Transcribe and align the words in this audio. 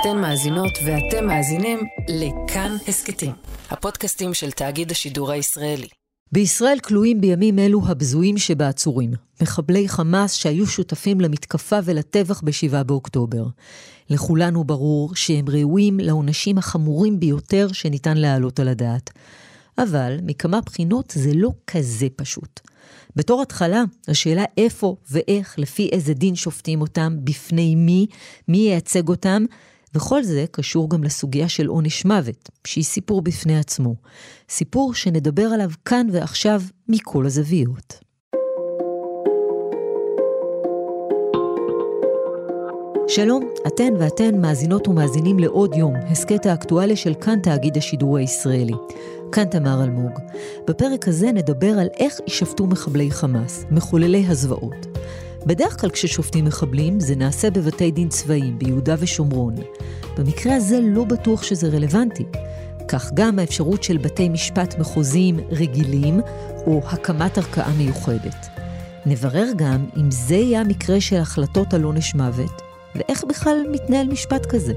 אתן 0.00 0.18
מאזינות 0.20 0.72
ואתם 0.86 1.26
מאזינים 1.26 1.78
לכאן 2.08 2.76
הסכתים, 2.88 3.32
הפודקאסטים 3.70 4.34
של 4.34 4.50
תאגיד 4.50 4.90
השידור 4.90 5.30
הישראלי. 5.30 5.86
בישראל 6.32 6.78
כלואים 6.78 7.20
בימים 7.20 7.58
אלו 7.58 7.80
הבזויים 7.86 8.38
שבעצורים, 8.38 9.12
מחבלי 9.42 9.88
חמאס 9.88 10.32
שהיו 10.32 10.66
שותפים 10.66 11.20
למתקפה 11.20 11.76
ולטבח 11.84 12.40
ב-7 12.40 12.82
באוקטובר. 12.82 13.46
לכולנו 14.10 14.64
ברור 14.64 15.14
שהם 15.14 15.44
ראויים 15.48 16.00
לעונשים 16.00 16.58
החמורים 16.58 17.20
ביותר 17.20 17.68
שניתן 17.72 18.16
להעלות 18.16 18.60
על 18.60 18.68
הדעת. 18.68 19.10
אבל 19.78 20.16
מכמה 20.22 20.60
בחינות 20.60 21.12
זה 21.16 21.30
לא 21.34 21.50
כזה 21.66 22.06
פשוט. 22.16 22.60
בתור 23.16 23.42
התחלה, 23.42 23.84
השאלה 24.08 24.44
איפה 24.56 24.96
ואיך, 25.10 25.58
לפי 25.58 25.88
איזה 25.92 26.14
דין 26.14 26.34
שופטים 26.34 26.80
אותם, 26.80 27.16
בפני 27.24 27.74
מי, 27.74 28.06
מי 28.48 28.58
ייצג 28.58 29.08
אותם, 29.08 29.44
וכל 29.96 30.22
זה 30.22 30.44
קשור 30.50 30.90
גם 30.90 31.04
לסוגיה 31.04 31.48
של 31.48 31.66
עונש 31.66 32.04
מוות, 32.04 32.50
שהיא 32.66 32.84
סיפור 32.84 33.22
בפני 33.22 33.58
עצמו. 33.58 33.94
סיפור 34.48 34.94
שנדבר 34.94 35.42
עליו 35.42 35.70
כאן 35.84 36.06
ועכשיו 36.12 36.62
מכל 36.88 37.26
הזוויות. 37.26 37.98
שלום, 43.08 43.48
אתן 43.66 43.92
ואתן 43.98 44.40
מאזינות 44.40 44.88
ומאזינים 44.88 45.38
לעוד 45.38 45.74
יום, 45.74 45.94
הסכת 45.96 46.46
האקטואליה 46.46 46.96
של 46.96 47.14
כאן 47.14 47.38
תאגיד 47.42 47.76
השידור 47.76 48.16
הישראלי. 48.16 48.74
כאן 49.32 49.44
תמר 49.44 49.84
אלמוג. 49.84 50.12
בפרק 50.68 51.08
הזה 51.08 51.32
נדבר 51.32 51.78
על 51.78 51.88
איך 51.98 52.20
יישפטו 52.26 52.66
מחבלי 52.66 53.10
חמאס, 53.10 53.64
מחוללי 53.70 54.26
הזוועות. 54.28 54.86
בדרך 55.46 55.80
כלל 55.80 55.90
כששופטים 55.90 56.44
מחבלים 56.44 57.00
זה 57.00 57.16
נעשה 57.16 57.50
בבתי 57.50 57.90
דין 57.90 58.08
צבאיים 58.08 58.58
ביהודה 58.58 58.94
ושומרון. 58.98 59.54
במקרה 60.16 60.56
הזה 60.56 60.80
לא 60.82 61.04
בטוח 61.04 61.42
שזה 61.42 61.68
רלוונטי. 61.68 62.24
כך 62.88 63.10
גם 63.14 63.38
האפשרות 63.38 63.82
של 63.82 63.96
בתי 63.96 64.28
משפט 64.28 64.78
מחוזיים 64.78 65.40
רגילים 65.50 66.20
או 66.66 66.80
הקמת 66.86 67.38
ערכאה 67.38 67.72
מיוחדת. 67.72 68.46
נברר 69.06 69.46
גם 69.56 69.86
אם 69.96 70.10
זה 70.10 70.34
יהיה 70.34 70.60
המקרה 70.60 71.00
של 71.00 71.16
החלטות 71.16 71.74
על 71.74 71.82
עונש 71.82 72.14
מוות, 72.14 72.62
ואיך 72.94 73.24
בכלל 73.24 73.56
מתנהל 73.72 74.08
משפט 74.08 74.46
כזה. 74.46 74.72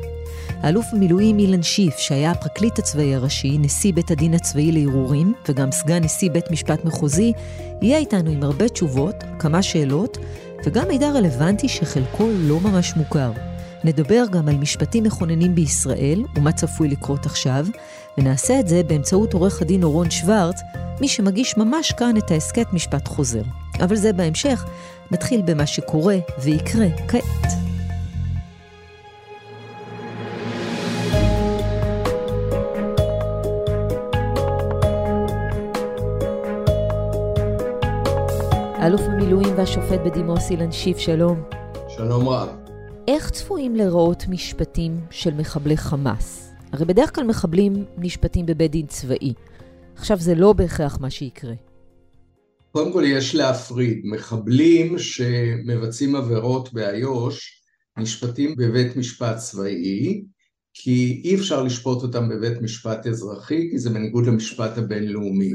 האלוף 0.50 0.86
במילואים 0.94 1.40
אילן 1.40 1.64
שיף, 1.64 1.98
שהיה 1.98 2.32
הפרקליט 2.32 2.80
הצבאי 2.80 3.16
הראשי, 3.16 3.58
נשיא 3.58 3.94
בית 3.94 4.12
הדין 4.12 4.34
הצבאי 4.34 4.72
לערעורים, 4.72 5.34
וגם 5.50 5.72
סגן 5.72 6.04
נשיא 6.04 6.32
בית 6.32 6.52
משפט 6.52 6.86
מחוזי, 6.86 7.34
יהיה 7.82 7.98
איתנו 7.98 8.32
עם 8.32 8.44
הרבה 8.44 8.70
תשובות, 8.70 9.16
כמה 9.40 9.64
שאלות, 9.64 10.18
וגם 10.66 10.88
מידע 10.88 11.10
רלוונטי 11.10 11.68
שחלקו 11.68 12.30
לא 12.40 12.60
ממש 12.60 12.94
מוכר. 12.96 13.32
נדבר 13.84 14.24
גם 14.32 14.48
על 14.48 14.58
משפטים 14.58 15.04
מכוננים 15.04 15.56
בישראל 15.56 16.24
ומה 16.36 16.52
צפוי 16.52 16.88
לקרות 16.88 17.26
עכשיו, 17.26 17.66
ונעשה 18.18 18.60
את 18.60 18.68
זה 18.68 18.82
באמצעות 18.84 19.34
עורך 19.34 19.62
הדין 19.62 19.84
אורון 19.84 20.12
שוורץ, 20.12 20.62
מי 21.02 21.08
שמגיש 21.08 21.58
ממש 21.58 21.92
כאן 21.92 22.18
את 22.18 22.32
ההסכת 22.32 22.74
משפט 22.74 23.08
חוזר. 23.08 23.42
אבל 23.80 23.96
זה 23.96 24.14
בהמשך, 24.14 24.66
נתחיל 25.12 25.42
במה 25.42 25.66
שקורה 25.66 26.18
ויקרה 26.44 26.88
כעת. 27.08 27.69
האלוף 38.80 39.02
במילואים 39.02 39.58
והשופט 39.58 40.00
בדימוס 40.06 40.52
אילן 40.52 40.72
שיף, 40.72 40.98
שלום. 40.98 41.44
שלום 41.90 42.30
רב. 42.30 42.50
איך 43.08 43.30
צפויים 43.30 43.76
להיראות 43.76 44.24
משפטים 44.30 45.00
של 45.12 45.34
מחבלי 45.34 45.78
חמאס? 45.78 46.52
הרי 46.72 46.86
בדרך 46.86 47.16
כלל 47.16 47.24
מחבלים 47.24 47.86
נשפטים 47.98 48.46
בבית 48.46 48.72
דין 48.72 48.88
צבאי. 48.88 49.34
עכשיו 49.96 50.18
זה 50.18 50.36
לא 50.36 50.54
בהכרח 50.54 50.98
מה 51.02 51.10
שיקרה. 51.10 51.54
קודם 52.72 52.94
כל 52.94 53.04
יש 53.06 53.36
להפריד. 53.36 54.02
מחבלים 54.04 55.00
שמבצעים 55.00 56.16
עבירות 56.16 56.74
באיו"ש 56.74 57.64
נשפטים 57.98 58.56
בבית 58.58 58.96
משפט 58.96 59.38
צבאי, 59.38 60.24
כי 60.74 61.22
אי 61.26 61.36
אפשר 61.36 61.64
לשפוט 61.64 62.04
אותם 62.04 62.30
בבית 62.30 62.62
משפט 62.62 63.08
אזרחי, 63.08 63.70
כי 63.72 63.80
זה 63.80 63.90
בניגוד 63.90 64.28
למשפט 64.28 64.78
הבינלאומי. 64.78 65.52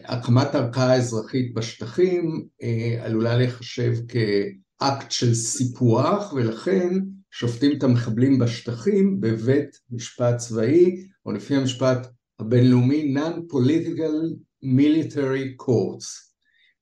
הקמת 0.00 0.54
ערכאה 0.54 0.94
אזרחית 0.94 1.54
בשטחים 1.54 2.46
אה, 2.62 2.98
עלולה 3.04 3.36
להיחשב 3.36 3.92
כאקט 4.08 5.10
של 5.10 5.34
סיפוח, 5.34 6.32
ולכן 6.32 6.88
שופטים 7.30 7.72
את 7.78 7.82
המחבלים 7.82 8.38
בשטחים 8.38 9.20
בבית 9.20 9.80
משפט 9.90 10.36
צבאי, 10.36 11.06
או 11.26 11.32
לפי 11.32 11.56
המשפט 11.56 12.06
הבינלאומי 12.40 13.14
Non-Political 13.16 14.36
Military 14.64 15.64
Courts. 15.64 16.26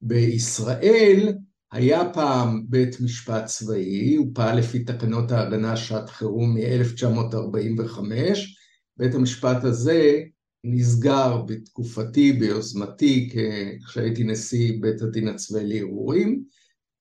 בישראל 0.07 1.35
היה 1.75 2.11
פעם 2.13 2.63
בית 2.69 3.01
משפט 3.01 3.45
צבאי, 3.45 4.15
הוא 4.15 4.27
פעל 4.35 4.59
לפי 4.59 4.85
תקנות 4.85 5.33
ההגנה 5.33 5.77
שעת 5.77 6.11
חירום 6.11 6.57
מ-1945, 6.57 7.99
בית 8.97 9.15
המשפט 9.15 9.65
הזה 9.65 10.21
נסגר 10.65 11.43
בתקופתי, 11.47 12.33
ביוזמתי, 12.33 13.31
כשהייתי 13.87 14.25
נשיא 14.25 14.73
בית 14.81 15.03
הדין 15.03 15.29
הצבאי 15.29 15.67
לערעורים, 15.67 16.45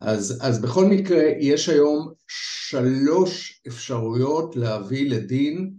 אז, 0.02 0.40
אז 0.42 0.62
בכל 0.62 0.86
מקרה 0.86 1.24
יש 1.40 1.70
היום 1.70 2.12
שלוש 2.28 3.62
אפשרויות 3.68 4.56
להביא 4.56 5.10
לדין 5.10 5.74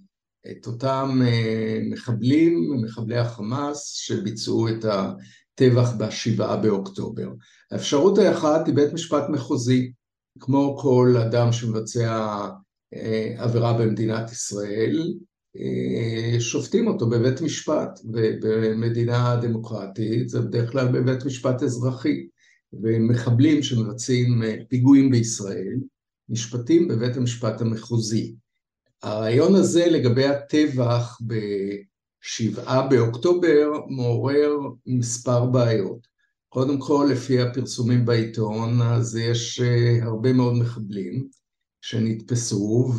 את 0.50 0.66
אותם 0.66 1.20
אה, 1.24 1.80
מחבלים, 1.90 2.82
מחבלי 2.84 3.18
החמאס 3.18 3.92
שביצעו 3.94 4.68
את 4.68 4.84
הטבח 5.54 5.92
בשבעה 5.98 6.56
באוקטובר. 6.56 7.28
האפשרות 7.70 8.18
האחת 8.18 8.66
היא 8.66 8.74
בית 8.74 8.92
משפט 8.92 9.24
מחוזי, 9.28 9.92
כמו 10.40 10.76
כל 10.78 11.14
אדם 11.22 11.52
שמבצע 11.52 12.40
אה, 12.94 13.34
עבירה 13.38 13.72
במדינת 13.72 14.32
ישראל, 14.32 15.14
אה, 15.56 16.40
שופטים 16.40 16.86
אותו 16.86 17.08
בבית 17.08 17.40
משפט, 17.40 18.00
ובמדינה 18.04 19.36
דמוקרטית 19.42 20.28
זה 20.28 20.40
בדרך 20.40 20.72
כלל 20.72 20.88
בבית 20.92 21.24
משפט 21.24 21.62
אזרחי, 21.62 22.26
ומחבלים 22.72 23.62
שמבצעים 23.62 24.42
אה, 24.42 24.56
פיגועים 24.68 25.10
בישראל 25.10 25.76
נשפטים 26.28 26.88
בבית 26.88 27.16
המשפט 27.16 27.60
המחוזי. 27.60 28.34
הרעיון 29.02 29.54
הזה 29.54 29.86
לגבי 29.86 30.26
הטבח 30.26 31.18
בשבעה 32.24 32.88
באוקטובר 32.88 33.70
מעורר 33.88 34.50
מספר 34.86 35.46
בעיות. 35.46 36.06
קודם 36.48 36.78
כל, 36.80 37.08
לפי 37.12 37.40
הפרסומים 37.40 38.06
בעיתון, 38.06 38.82
אז 38.82 39.16
יש 39.16 39.60
אה, 39.60 40.04
הרבה 40.04 40.32
מאוד 40.32 40.54
מחבלים 40.54 41.28
שנתפסו, 41.80 42.92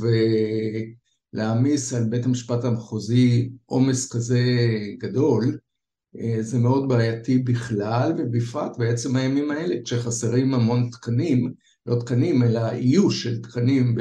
ולהעמיס 1.34 1.94
על 1.94 2.04
בית 2.04 2.26
המשפט 2.26 2.64
המחוזי 2.64 3.50
עומס 3.66 4.14
כזה 4.14 4.42
גדול, 4.98 5.58
אה, 6.18 6.38
זה 6.42 6.60
מאוד 6.60 6.90
בעייתי 6.90 7.38
בכלל, 7.38 8.14
ובפרט 8.18 8.78
בעצם 8.78 9.16
הימים 9.16 9.52
האלה, 9.52 9.76
כשחסרים 9.86 10.54
המון 10.54 10.90
תקנים, 10.92 11.54
לא 11.86 12.00
תקנים, 12.00 12.44
אלא 12.44 12.72
איוש 12.72 13.24
של 13.24 13.42
תקנים 13.42 13.96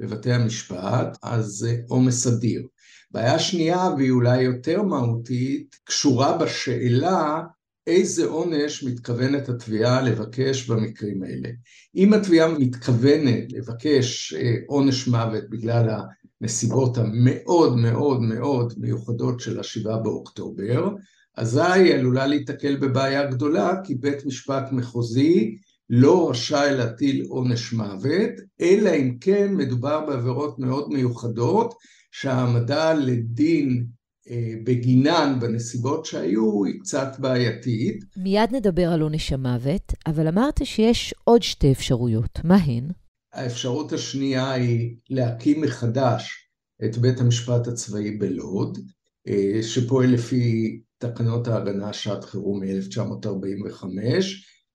בבתי 0.00 0.32
המשפט, 0.32 1.18
אז 1.22 1.46
זה 1.46 1.76
עומס 1.88 2.26
אדיר. 2.26 2.66
בעיה 3.10 3.38
שנייה, 3.38 3.88
והיא 3.96 4.10
אולי 4.10 4.42
יותר 4.42 4.82
מהותית, 4.82 5.76
קשורה 5.84 6.38
בשאלה 6.38 7.42
איזה 7.86 8.26
עונש 8.26 8.84
מתכוונת 8.84 9.48
התביעה 9.48 10.02
לבקש 10.02 10.70
במקרים 10.70 11.22
האלה. 11.22 11.48
אם 11.96 12.12
התביעה 12.14 12.58
מתכוונת 12.58 13.52
לבקש 13.52 14.34
אה, 14.34 14.54
עונש 14.66 15.08
מוות 15.08 15.50
בגלל 15.50 15.88
הנסיבות 16.40 16.98
המאוד 16.98 17.76
מאוד 17.76 18.22
מאוד 18.22 18.74
מיוחדות 18.76 19.40
של 19.40 19.60
השבעה 19.60 19.98
באוקטובר, 19.98 20.88
אזי 21.36 21.60
היא 21.60 21.94
עלולה 21.94 22.26
להיתקל 22.26 22.76
בבעיה 22.76 23.30
גדולה, 23.30 23.72
כי 23.84 23.94
בית 23.94 24.26
משפט 24.26 24.72
מחוזי 24.72 25.56
לא 25.90 26.30
רשאי 26.30 26.76
להטיל 26.76 27.26
עונש 27.28 27.72
מוות, 27.72 28.30
אלא 28.60 28.90
אם 28.90 29.16
כן 29.20 29.54
מדובר 29.54 30.06
בעבירות 30.06 30.58
מאוד 30.58 30.88
מיוחדות, 30.88 31.74
שהעמדה 32.20 32.94
לדין 32.94 33.86
אה, 34.30 34.52
בגינן, 34.64 35.38
בנסיבות 35.40 36.04
שהיו, 36.04 36.64
היא 36.64 36.80
קצת 36.80 37.08
בעייתית. 37.18 38.04
מיד 38.16 38.54
נדבר 38.54 38.92
על 38.92 39.00
עונש 39.00 39.32
המוות, 39.32 39.92
אבל 40.06 40.28
אמרת 40.28 40.60
שיש 40.64 41.14
עוד 41.24 41.42
שתי 41.42 41.72
אפשרויות. 41.72 42.38
מה 42.44 42.56
הן? 42.56 42.88
האפשרות 43.32 43.92
השנייה 43.92 44.52
היא 44.52 44.96
להקים 45.10 45.60
מחדש 45.60 46.48
את 46.84 46.98
בית 46.98 47.20
המשפט 47.20 47.66
הצבאי 47.66 48.10
בלוד, 48.10 48.78
אה, 49.28 49.62
שפועל 49.62 50.10
לפי 50.10 50.80
תקנות 50.98 51.48
ההגנה 51.48 51.92
שעת 51.92 52.24
חירום 52.24 52.60
מ-1945. 52.62 53.84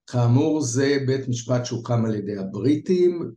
כאמור, 0.07 0.61
זה 0.61 0.97
בית 1.07 1.27
משפט 1.27 1.65
שהוקם 1.65 2.05
על 2.05 2.15
ידי 2.15 2.37
הבריטים 2.37 3.31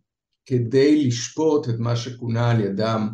כדי 0.46 1.06
לשפוט 1.06 1.68
את 1.68 1.78
מה 1.78 1.96
שכונה 1.96 2.50
על 2.50 2.60
ידם 2.60 3.08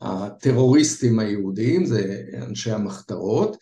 הטרוריסטים 0.00 1.18
היהודים, 1.18 1.86
זה 1.86 2.22
אנשי 2.42 2.70
המחתרות, 2.70 3.56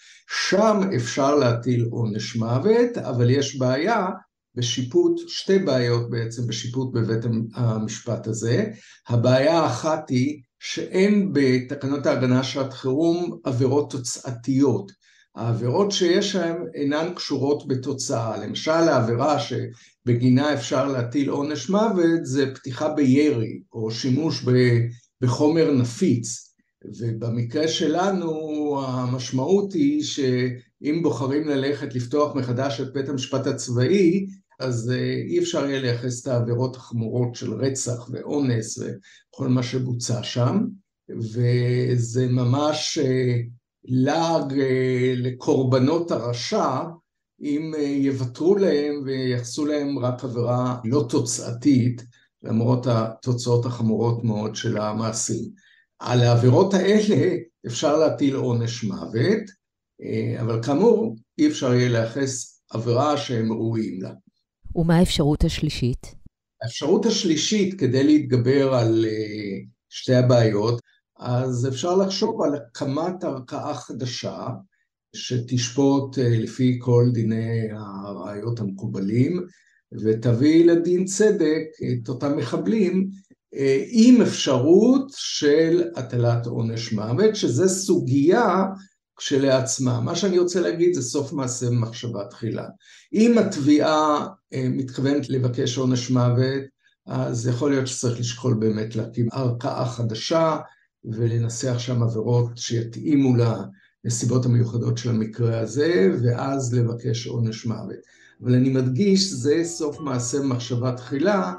שם 0.48 0.80
אפשר 0.96 1.34
להטיל 1.34 1.86
עונש 1.90 2.36
מוות, 2.36 2.98
אבל 2.98 3.30
יש 3.30 3.58
בעיה 3.58 4.06
בשיפוט, 4.54 5.20
שתי 5.28 5.58
בעיות 5.58 6.10
בעצם 6.10 6.46
בשיפוט 6.46 6.92
בבית 6.92 7.24
המשפט 7.54 8.26
הזה. 8.26 8.64
הבעיה 9.08 9.60
האחת 9.60 10.10
היא 10.10 10.40
שאין 10.60 11.32
בתקנות 11.32 12.06
ההגנה 12.06 12.44
שעת 12.44 12.72
חירום 12.72 13.38
עבירות 13.44 13.90
תוצאתיות. 13.90 14.92
העבירות 15.36 15.92
שיש 15.92 16.36
להן 16.36 16.56
אינן 16.74 17.14
קשורות 17.14 17.68
בתוצאה. 17.68 18.36
למשל 18.36 18.70
העבירה 18.70 19.36
שבגינה 19.38 20.54
אפשר 20.54 20.86
להטיל 20.86 21.28
עונש 21.28 21.70
מוות 21.70 22.20
זה 22.22 22.54
פתיחה 22.54 22.88
בירי 22.88 23.60
או 23.72 23.90
שימוש 23.90 24.42
בחומר 25.20 25.70
נפיץ. 25.70 26.46
ובמקרה 27.00 27.68
שלנו 27.68 28.30
המשמעות 28.86 29.72
היא 29.72 30.02
שאם 30.02 31.00
בוחרים 31.02 31.48
ללכת 31.48 31.94
לפתוח 31.94 32.34
מחדש 32.34 32.80
את 32.80 32.92
בית 32.92 33.08
המשפט 33.08 33.46
הצבאי, 33.46 34.26
אז 34.60 34.90
אה, 34.90 35.14
אי 35.28 35.38
אפשר 35.38 35.66
יהיה 35.66 35.80
לייחס 35.80 36.22
את 36.22 36.26
העבירות 36.26 36.76
החמורות 36.76 37.34
של 37.34 37.54
רצח 37.54 38.08
ואונס 38.10 38.78
וכל 38.78 39.48
מה 39.48 39.62
שבוצע 39.62 40.22
שם, 40.22 40.66
וזה 41.08 42.26
ממש 42.28 42.98
אה, 42.98 43.36
לעג 43.84 44.60
אה, 44.60 45.14
לקורבנות 45.16 46.10
הרשע 46.10 46.82
אם 47.40 47.74
יוותרו 47.78 48.56
להם 48.56 49.02
וייחסו 49.04 49.66
להם 49.66 49.98
רק 49.98 50.24
עבירה 50.24 50.76
לא 50.84 51.06
תוצאתית, 51.08 52.02
למרות 52.48 52.86
התוצאות 52.86 53.66
החמורות 53.66 54.24
מאוד 54.24 54.56
של 54.56 54.78
המעשים. 54.78 55.50
על 55.98 56.22
העבירות 56.22 56.74
האלה 56.74 57.36
אפשר 57.66 57.96
להטיל 57.96 58.34
עונש 58.34 58.84
מוות, 58.84 59.42
אבל 60.40 60.62
כאמור 60.62 61.16
אי 61.38 61.48
אפשר 61.48 61.74
יהיה 61.74 61.88
לייחס 61.88 62.60
עבירה 62.70 63.16
שהם 63.16 63.52
ראויים 63.52 64.02
לה. 64.02 64.10
ומה 64.74 64.96
האפשרות 64.96 65.44
השלישית? 65.44 66.14
האפשרות 66.62 67.06
השלישית, 67.06 67.80
כדי 67.80 68.04
להתגבר 68.04 68.74
על 68.74 69.04
אה, 69.04 69.58
שתי 69.88 70.14
הבעיות, 70.14 70.80
אז 71.18 71.68
אפשר 71.68 71.96
לחשוב 71.96 72.42
על 72.42 72.54
הקמת 72.54 73.24
ערכאה 73.24 73.74
חדשה 73.74 74.48
שתשפוט 75.16 76.18
אה, 76.18 76.38
לפי 76.38 76.78
כל 76.80 77.04
דיני 77.12 77.68
הראיות 77.72 78.60
המקובלים 78.60 79.46
ותביא 79.92 80.64
לדין 80.64 81.04
צדק 81.04 81.64
את 81.92 82.08
אותם 82.08 82.36
מחבלים 82.36 83.08
אה, 83.54 83.84
עם 83.88 84.22
אפשרות 84.22 85.12
של 85.16 85.84
הטלת 85.96 86.46
עונש 86.46 86.92
מוות, 86.92 87.36
שזה 87.36 87.68
סוגיה 87.68 88.64
כשלעצמה. 89.16 90.00
מה 90.00 90.16
שאני 90.16 90.38
רוצה 90.38 90.60
להגיד 90.60 90.94
זה 90.94 91.02
סוף 91.02 91.32
מעשה 91.32 91.66
במחשבה 91.66 92.24
תחילה. 92.30 92.66
אם 93.12 93.38
התביעה 93.38 94.26
אה, 94.52 94.68
מתכוונת 94.68 95.28
לבקש 95.28 95.78
עונש 95.78 96.10
מוות, 96.10 96.62
אז 97.06 97.46
יכול 97.46 97.70
להיות 97.70 97.86
שצריך 97.86 98.20
לשקול 98.20 98.54
באמת 98.54 98.96
להקים 98.96 99.28
ערכאה 99.32 99.86
חדשה 99.86 100.56
ולנסח 101.04 101.78
שם 101.78 102.02
עבירות 102.02 102.58
שיתאימו 102.58 103.34
לנסיבות 103.36 104.46
המיוחדות 104.46 104.98
של 104.98 105.10
המקרה 105.10 105.60
הזה, 105.60 106.10
ואז 106.22 106.74
לבקש 106.74 107.26
עונש 107.26 107.66
מוות. 107.66 107.98
אבל 108.42 108.54
אני 108.54 108.68
מדגיש, 108.68 109.32
זה 109.32 109.64
סוף 109.64 110.00
מעשה 110.00 110.38
במחשבה 110.38 110.92
תחילה, 110.92 111.54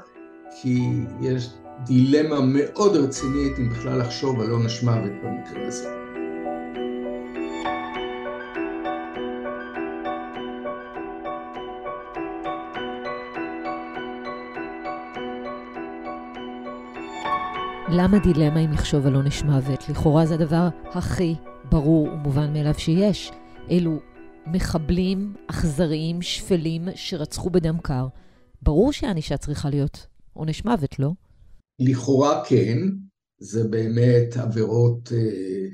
כי 0.62 0.78
יש 1.20 1.50
דילמה 1.86 2.40
מאוד 2.40 2.96
רצינית 2.96 3.58
אם 3.58 3.68
בכלל 3.68 3.98
לחשוב 4.00 4.40
על 4.40 4.50
עונש 4.50 4.82
מוות 4.82 5.12
במקרה 5.24 5.66
הזה. 5.66 5.88
למה 17.88 18.18
דילמה 18.18 18.60
אם 18.60 18.72
לחשוב 18.72 19.06
על 19.06 19.14
עונש 19.14 19.42
מוות? 19.42 19.88
לכאורה 19.88 20.26
זה 20.26 20.34
הדבר 20.34 20.68
הכי 20.84 21.34
ברור 21.70 22.08
ומובן 22.08 22.52
מאליו 22.52 22.74
שיש. 22.78 23.32
אלו 23.70 23.98
מחבלים 24.52 25.34
אכזריים, 25.46 26.22
שפלים, 26.22 26.88
שרצחו 26.94 27.50
בדם 27.50 27.78
קר. 27.82 28.06
ברור 28.62 28.92
שהענישה 28.92 29.36
צריכה 29.36 29.70
להיות 29.70 30.06
עונש 30.32 30.64
מוות, 30.64 30.98
לא? 30.98 31.12
לכאורה 31.78 32.42
כן, 32.48 32.78
זה 33.38 33.68
באמת 33.68 34.36
עבירות 34.36 35.12
אה, 35.12 35.68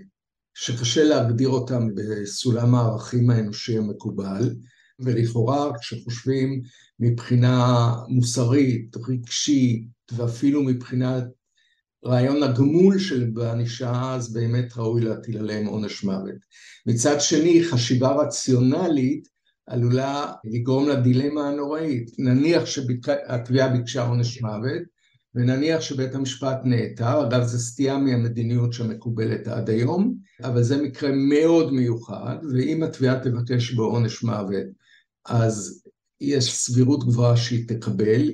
שקשה 0.55 1.05
להגדיר 1.05 1.49
אותן 1.49 1.89
בסולם 1.95 2.75
הערכים 2.75 3.31
האנושי 3.31 3.79
המקובל, 3.79 4.55
ולכאורה 5.01 5.79
כשחושבים 5.79 6.63
מבחינה 7.01 7.93
מוסרית, 8.09 8.97
רגשית, 9.09 9.89
ואפילו 10.13 10.63
מבחינת 10.63 11.25
רעיון 12.07 12.43
הגמול 12.43 12.99
של 12.99 13.31
בענישה, 13.33 14.15
אז 14.15 14.33
באמת 14.33 14.77
ראוי 14.77 15.01
להטיל 15.01 15.39
עליהם 15.39 15.67
עונש 15.67 16.05
מוות. 16.05 16.35
מצד 16.87 17.21
שני, 17.21 17.65
חשיבה 17.65 18.13
רציונלית 18.13 19.29
עלולה 19.67 20.33
לגרום 20.45 20.89
לדילמה 20.89 21.49
הנוראית. 21.49 22.11
נניח 22.19 22.67
שהתביעה 22.67 23.69
ביקשה 23.69 24.07
עונש 24.07 24.43
מוות, 24.43 24.83
ונניח 25.35 25.81
שבית 25.81 26.15
המשפט 26.15 26.59
נעתר, 26.65 27.27
אגב 27.27 27.43
זו 27.43 27.59
סטייה 27.59 27.99
מהמדיניות 27.99 28.73
שמקובלת 28.73 29.49
עד 29.49 29.71
היום, 29.71 30.15
אבל 30.43 30.63
זה 30.63 30.83
מקרה 30.83 31.11
מאוד 31.13 31.73
מיוחד, 31.73 32.37
ואם 32.53 32.83
התביעה 32.83 33.21
תבקש 33.21 33.75
בעונש 33.75 34.23
מוות, 34.23 34.67
אז 35.27 35.85
יש 36.21 36.55
סבירות 36.57 37.05
גבוהה 37.05 37.37
שהיא 37.37 37.69
תקבל. 37.69 38.31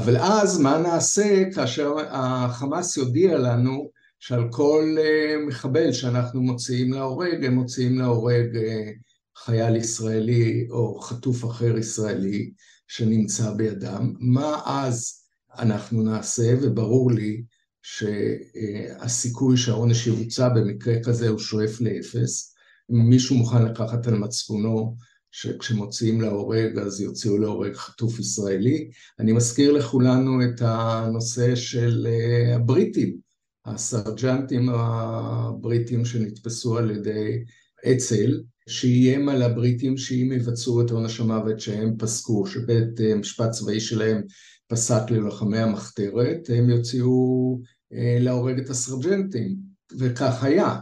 אבל 0.00 0.16
אז 0.16 0.60
מה 0.60 0.78
נעשה 0.78 1.44
כאשר 1.54 1.94
החמאס 2.10 2.96
יודיע 2.96 3.38
לנו 3.38 3.90
שעל 4.18 4.48
כל 4.50 4.96
אה, 4.98 5.46
מחבל 5.46 5.92
שאנחנו 5.92 6.42
מוציאים 6.42 6.92
להורג, 6.92 7.44
הם 7.44 7.54
מוציאים 7.54 7.98
להורג 7.98 8.56
אה, 8.56 8.90
חייל 9.36 9.76
ישראלי 9.76 10.66
או 10.70 11.00
חטוף 11.00 11.44
אחר 11.44 11.78
ישראלי 11.78 12.50
שנמצא 12.88 13.50
בידם, 13.50 14.14
מה 14.18 14.60
אז 14.66 15.20
אנחנו 15.58 16.02
נעשה, 16.02 16.54
וברור 16.62 17.12
לי 17.12 17.42
שהסיכוי 17.82 19.56
שהעונש 19.56 20.06
יבוצע 20.06 20.48
במקרה 20.48 20.94
כזה 21.04 21.28
הוא 21.28 21.38
שואף 21.38 21.80
לאפס, 21.80 22.54
אם 22.90 23.10
מישהו 23.10 23.36
מוכן 23.36 23.64
לקחת 23.64 24.06
על 24.06 24.14
מצפונו 24.14 24.96
שכשמוציאים 25.32 26.20
להורג 26.20 26.78
אז 26.78 27.00
יוציאו 27.00 27.38
להורג 27.38 27.74
חטוף 27.74 28.18
ישראלי. 28.18 28.90
אני 29.18 29.32
מזכיר 29.32 29.72
לכולנו 29.72 30.44
את 30.44 30.60
הנושא 30.60 31.56
של 31.56 32.06
אה, 32.10 32.54
הבריטים, 32.56 33.16
הסרג'נטים 33.64 34.68
הבריטים 34.68 36.04
שנתפסו 36.04 36.78
על 36.78 36.90
ידי 36.90 37.44
אצ"ל, 37.92 38.42
שאיים 38.68 39.28
על 39.28 39.42
הבריטים 39.42 39.96
שאם 39.96 40.32
יבצעו 40.32 40.82
את 40.82 40.90
עונש 40.90 41.20
המוות 41.20 41.60
שהם 41.60 41.96
פסקו, 41.98 42.46
שבית 42.46 43.00
אה, 43.00 43.14
משפט 43.14 43.50
צבאי 43.50 43.80
שלהם 43.80 44.22
פסק 44.66 45.10
ללוחמי 45.10 45.58
המחתרת, 45.58 46.50
הם 46.54 46.70
יוציאו 46.70 47.60
אה, 47.92 48.18
להורג 48.20 48.58
את 48.58 48.70
הסרג'נטים, 48.70 49.56
וכך 49.98 50.44
היה. 50.44 50.76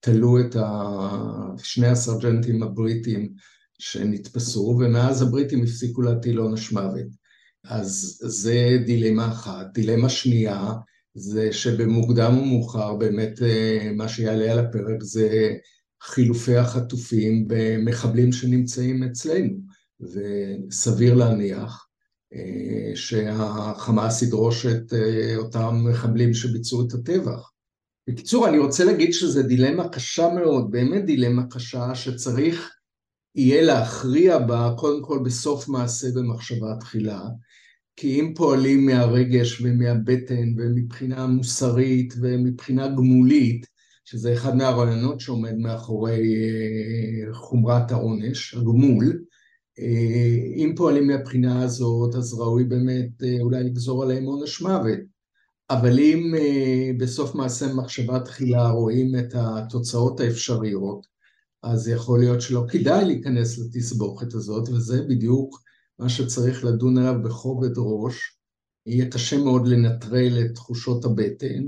תלו 0.00 0.40
את 0.40 0.56
שני 1.62 1.86
הסרג'נטים 1.86 2.62
הבריטים 2.62 3.32
שנתפסו, 3.78 4.78
ומאז 4.80 5.22
הבריטים 5.22 5.62
הפסיקו 5.62 6.02
להטיל 6.02 6.38
עונש 6.38 6.72
מוות. 6.72 7.26
אז 7.64 8.18
זה 8.22 8.78
דילמה 8.86 9.28
אחת. 9.28 9.66
דילמה 9.74 10.08
שנייה, 10.08 10.72
זה 11.14 11.52
שבמוקדם 11.52 12.38
ומאוחר 12.38 12.94
באמת 12.94 13.42
אה, 13.42 13.90
מה 13.94 14.08
שיעלה 14.08 14.52
על 14.52 14.58
הפרק 14.58 15.02
זה 15.02 15.54
חילופי 16.02 16.56
החטופים 16.56 17.44
במחבלים 17.48 18.32
שנמצאים 18.32 19.02
אצלנו, 19.02 19.58
וסביר 20.00 21.14
להניח 21.14 21.86
אה, 22.34 22.96
שהחמאס 22.96 24.22
ידרוש 24.22 24.66
את 24.66 24.92
אה, 24.92 25.36
אותם 25.36 25.84
מחבלים 25.90 26.34
שביצעו 26.34 26.86
את 26.86 26.92
הטבח. 26.92 27.50
בקיצור, 28.08 28.48
אני 28.48 28.58
רוצה 28.58 28.84
להגיד 28.84 29.12
שזו 29.12 29.42
דילמה 29.42 29.88
קשה 29.88 30.28
מאוד, 30.34 30.70
באמת 30.70 31.04
דילמה 31.04 31.42
קשה 31.50 31.94
שצריך 31.94 32.75
יהיה 33.36 33.62
להכריע 33.62 34.38
בה 34.38 34.74
קודם 34.78 35.02
כל 35.02 35.18
בסוף 35.24 35.68
מעשה 35.68 36.06
במחשבה 36.14 36.76
תחילה, 36.80 37.22
כי 37.96 38.20
אם 38.20 38.32
פועלים 38.36 38.86
מהרגש 38.86 39.60
ומהבטן 39.60 40.54
ומבחינה 40.56 41.26
מוסרית 41.26 42.14
ומבחינה 42.20 42.88
גמולית, 42.88 43.66
שזה 44.04 44.32
אחד 44.34 44.56
מהרעיונות 44.56 45.20
שעומד 45.20 45.54
מאחורי 45.54 46.20
אה, 46.20 47.34
חומרת 47.34 47.92
העונש, 47.92 48.54
הגמול, 48.54 49.24
אה, 49.78 50.36
אם 50.56 50.72
פועלים 50.76 51.06
מהבחינה 51.06 51.62
הזאת 51.62 52.14
אז 52.14 52.34
ראוי 52.34 52.64
באמת 52.64 53.22
אה, 53.22 53.36
אולי 53.40 53.64
לגזור 53.64 54.02
עליהם 54.02 54.24
עונש 54.24 54.60
מוות, 54.60 54.98
אבל 55.70 55.98
אם 55.98 56.34
בסוף 56.98 57.34
מעשה 57.34 57.74
מחשבה 57.74 58.20
תחילה 58.20 58.70
רואים 58.70 59.18
את 59.18 59.34
התוצאות 59.34 60.20
האפשריות, 60.20 61.15
אז 61.62 61.88
יכול 61.88 62.18
להיות 62.18 62.40
שלא 62.40 62.64
כדאי 62.68 63.04
להיכנס 63.04 63.58
לתסבוכת 63.58 64.34
הזאת, 64.34 64.68
וזה 64.68 65.02
בדיוק 65.02 65.62
מה 65.98 66.08
שצריך 66.08 66.64
לדון 66.64 66.98
עליו 66.98 67.22
בכובד 67.22 67.70
ראש. 67.76 68.32
יהיה 68.86 69.10
קשה 69.10 69.38
מאוד 69.38 69.68
לנטרל 69.68 70.40
את 70.40 70.54
תחושות 70.54 71.04
הבטן, 71.04 71.64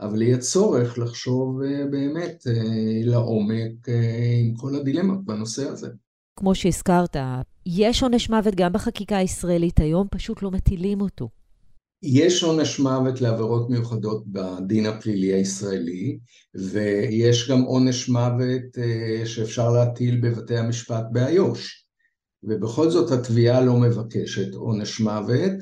אבל 0.00 0.22
יהיה 0.22 0.38
צורך 0.38 0.98
לחשוב 0.98 1.60
באמת 1.90 2.46
לעומק 3.04 3.88
עם 4.42 4.54
כל 4.56 4.74
הדילמות 4.76 5.24
בנושא 5.24 5.68
הזה. 5.68 5.88
כמו 6.38 6.54
שהזכרת, 6.54 7.16
יש 7.66 8.02
עונש 8.02 8.30
מוות 8.30 8.54
גם 8.54 8.72
בחקיקה 8.72 9.16
הישראלית 9.16 9.80
היום, 9.80 10.06
פשוט 10.10 10.42
לא 10.42 10.50
מטילים 10.50 11.00
אותו. 11.00 11.28
יש 12.02 12.42
עונש 12.42 12.78
מוות 12.78 13.20
לעבירות 13.20 13.70
מיוחדות 13.70 14.26
בדין 14.26 14.86
הפלילי 14.86 15.32
הישראלי, 15.32 16.18
ויש 16.54 17.50
גם 17.50 17.62
עונש 17.62 18.08
מוות 18.08 18.78
אה, 18.78 19.26
שאפשר 19.26 19.70
להטיל 19.70 20.20
בבתי 20.20 20.56
המשפט 20.56 21.04
באיו"ש. 21.12 21.86
ובכל 22.42 22.90
זאת 22.90 23.12
התביעה 23.12 23.60
לא 23.60 23.76
מבקשת 23.76 24.54
עונש 24.54 25.00
מוות, 25.00 25.52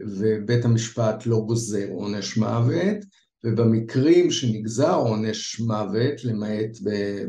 ובית 0.00 0.64
המשפט 0.64 1.26
לא 1.26 1.40
גוזר 1.46 1.88
עונש 1.90 2.36
מוות, 2.36 2.96
ובמקרים 3.44 4.30
שנגזר 4.30 4.94
עונש 4.94 5.60
מוות, 5.60 6.24
למעט 6.24 6.78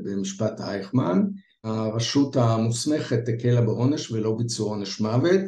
במשפט 0.03 0.61
אייכמן, 0.61 1.23
הרשות 1.63 2.35
המוסמכת 2.35 3.29
הקלה 3.29 3.61
בעונש 3.61 4.11
ולא 4.11 4.35
ביצעו 4.37 4.67
עונש 4.67 5.01
מוות, 5.01 5.41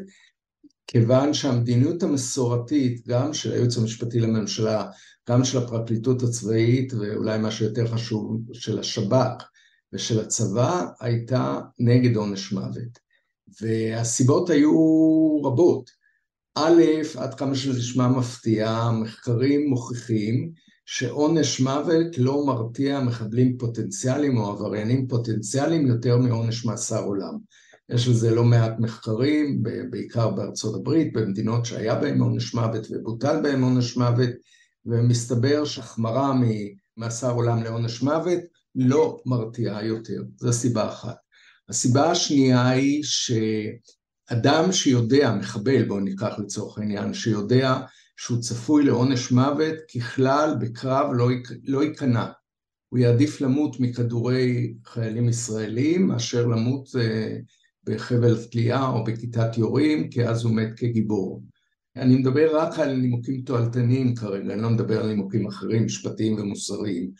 כיוון 0.88 1.34
שהמדיניות 1.34 2.04
המסורתית, 2.04 3.08
גם 3.08 3.34
של 3.34 3.51
הייעוץ 3.51 3.77
המשפטי 3.77 4.20
לממשלה, 4.20 4.92
גם 5.30 5.44
של 5.44 5.58
הפרקליטות 5.58 6.24
הצבאית, 6.24 6.94
ואולי 6.94 7.38
מה 7.38 7.51
שיותר 7.51 7.88
חשוב, 7.88 8.42
של 8.54 8.80
השב"כ 8.80 9.44
ושל 9.94 10.20
הצבא, 10.20 10.86
הייתה 11.00 11.60
נגד 11.80 12.15
עונש 12.15 12.51
מוות. 12.51 13.00
והסיבות 13.62 14.50
היו 14.50 14.72
רבות. 15.44 15.89
א', 16.56 16.82
עד 17.18 17.34
כמה 17.34 17.56
שזה 17.56 17.80
נשמע 17.80 18.08
מפתיע, 18.08 18.89
מחקרים 19.01 19.70
מוכיחים 19.70 20.51
שעונש 20.86 21.60
מוות 21.60 22.18
לא 22.18 22.46
מרתיע 22.46 23.00
מחבלים 23.00 23.58
פוטנציאליים 23.58 24.38
או 24.38 24.51
עבריינים 24.51 25.08
פוטנציאליים 25.08 25.88
יותר 25.88 26.18
מעונש 26.18 26.65
מאסר 26.65 27.04
עולם. 27.04 27.38
יש 27.89 28.08
לזה 28.08 28.36
לא 28.36 28.44
מעט 28.44 28.74
מחקרים, 28.80 29.63
בעיקר 29.89 30.30
בארצות 30.30 30.75
הברית, 30.75 31.13
במדינות 31.13 31.65
שהיה 31.65 31.96
בהם 31.96 32.22
עונש 32.22 32.54
מוות 32.54 32.88
ובוטל 32.92 33.42
בהם 33.42 33.62
עונש 33.63 33.98
מוות, 33.98 34.30
ומסתבר 34.86 35.65
שהחמרה 35.65 36.34
ממאסר 36.98 37.32
עולם 37.32 37.63
לעונש 37.63 38.01
מוות 38.01 38.39
לא 38.75 39.22
מרתיעה 39.25 39.86
יותר, 39.86 40.22
זו 40.38 40.54
סיבה 40.54 40.89
אחת. 40.89 41.15
הסיבה 41.70 42.12
השנייה 42.12 42.70
היא 42.70 43.04
שאדם 43.04 44.72
שיודע, 44.72 45.36
מחבל 45.39 45.86
בואו 45.86 46.00
ניקח 46.00 46.39
לצורך 46.39 46.77
העניין, 46.77 47.13
שיודע 47.13 47.80
שהוא 48.18 48.42
צפוי 48.42 48.84
לעונש 48.84 49.32
מוות, 49.32 49.75
ככלל 49.96 50.56
בקרב 50.60 51.13
לא, 51.13 51.30
לא 51.63 51.84
ייכנע. 51.84 52.25
הוא 52.89 53.00
יעדיף 53.00 53.42
למות 53.42 53.80
מכדורי 53.80 54.74
חיילים 54.86 55.30
ישראלים 55.30 56.08
מאשר 56.08 56.46
למות 56.46 56.89
אה, 57.00 57.38
בחבל 57.86 58.46
תלייה 58.46 58.88
או 58.88 59.04
בכיתת 59.04 59.58
יורים, 59.58 60.10
כי 60.10 60.25
אז 60.25 60.44
הוא 60.44 60.56
מת 60.56 60.70
כגיבור. 60.75 61.44
אני 61.96 62.15
מדבר 62.15 62.58
רק 62.58 62.80
על 62.80 62.96
נימוקים 62.96 63.42
תועלתניים 63.42 64.15
כרגע, 64.15 64.54
אני 64.54 64.62
לא 64.62 64.70
מדבר 64.70 65.00
על 65.00 65.08
נימוקים 65.08 65.48
אחרים, 65.48 65.86
משפטיים 65.86 66.36
ומוסריים. 66.39 67.12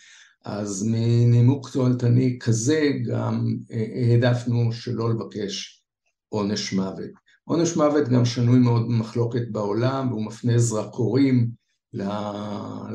אז 0.46 0.88
מנימוק 0.88 1.70
תועלתני 1.70 2.38
כזה 2.40 2.92
גם 3.06 3.56
אה, 3.72 3.86
העדפנו 3.96 4.72
שלא 4.72 5.10
לבקש 5.10 5.84
עונש 6.30 6.74
מוות. 6.74 7.12
עונש 7.44 7.76
מוות 7.78 8.10
גם 8.10 8.26
שנוי 8.26 8.60
מאוד 8.60 8.82
במחלוקת 8.88 9.48
בעולם, 9.52 10.12
והוא 10.12 10.26
מפנה 10.26 10.58
זרקורים 10.58 11.50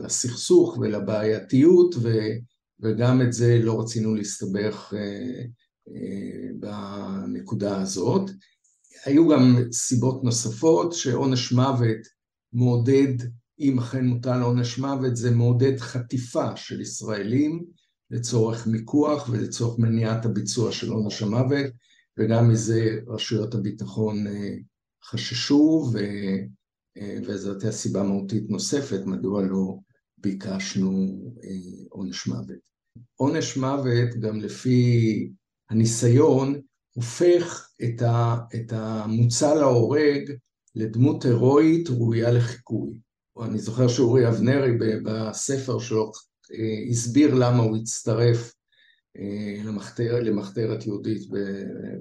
לסכסוך 0.02 0.78
ולבעייתיות, 0.80 1.94
וגם 2.80 3.22
את 3.22 3.32
זה 3.32 3.58
לא 3.62 3.80
רצינו 3.80 4.14
להסתבך 4.14 4.94
אה, 4.96 5.44
בנקודה 6.58 7.80
הזאת. 7.80 8.30
היו 9.04 9.28
גם 9.28 9.56
סיבות 9.72 10.24
נוספות 10.24 10.92
שעונש 10.92 11.52
מוות 11.52 11.98
מעודד, 12.52 13.14
אם 13.60 13.78
אכן 13.78 14.06
מוטל 14.06 14.40
עונש 14.42 14.78
מוות, 14.78 15.16
זה 15.16 15.30
מעודד 15.30 15.78
חטיפה 15.78 16.56
של 16.56 16.80
ישראלים 16.80 17.64
לצורך 18.10 18.66
מיקוח 18.66 19.28
ולצורך 19.28 19.78
מניעת 19.78 20.24
הביצוע 20.24 20.72
של 20.72 20.90
עונש 20.92 21.22
המוות, 21.22 21.66
וגם 22.18 22.48
מזה 22.48 22.98
רשויות 23.06 23.54
הביטחון 23.54 24.26
אה, 24.26 24.56
חששו, 25.04 25.90
ו... 25.92 25.98
אה, 26.96 27.18
וזאת 27.26 27.64
הסיבה 27.64 28.02
מהותית 28.02 28.50
נוספת 28.50 29.00
מדוע 29.06 29.42
לא 29.42 29.76
ביקשנו 30.18 30.90
אה, 31.44 31.84
עונש 31.88 32.26
מוות. 32.26 32.58
עונש 33.16 33.56
מוות, 33.56 34.14
גם 34.20 34.40
לפי 34.40 35.30
הניסיון 35.70 36.60
הופך 36.92 37.68
את, 37.84 38.02
ה, 38.02 38.36
את 38.54 38.72
המוצא 38.72 39.54
להורג 39.54 40.32
לדמות 40.74 41.24
הירואית 41.24 41.88
ראויה 41.88 42.30
לחיקוי. 42.30 42.98
אני 43.42 43.58
זוכר 43.58 43.88
שאורי 43.88 44.28
אבנרי 44.28 44.70
בספר 45.04 45.78
שלו 45.78 46.12
אה, 46.52 46.90
הסביר 46.90 47.34
למה 47.34 47.62
הוא 47.62 47.76
הצטרף 47.76 48.52
אה, 49.16 49.62
למחתרת, 49.64 50.22
למחתרת 50.22 50.86
יהודית 50.86 51.28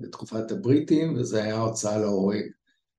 בתקופת 0.02 0.52
הבריטים, 0.52 1.16
וזה 1.16 1.44
היה 1.44 1.62
הוצאה 1.62 1.98
להורג 1.98 2.46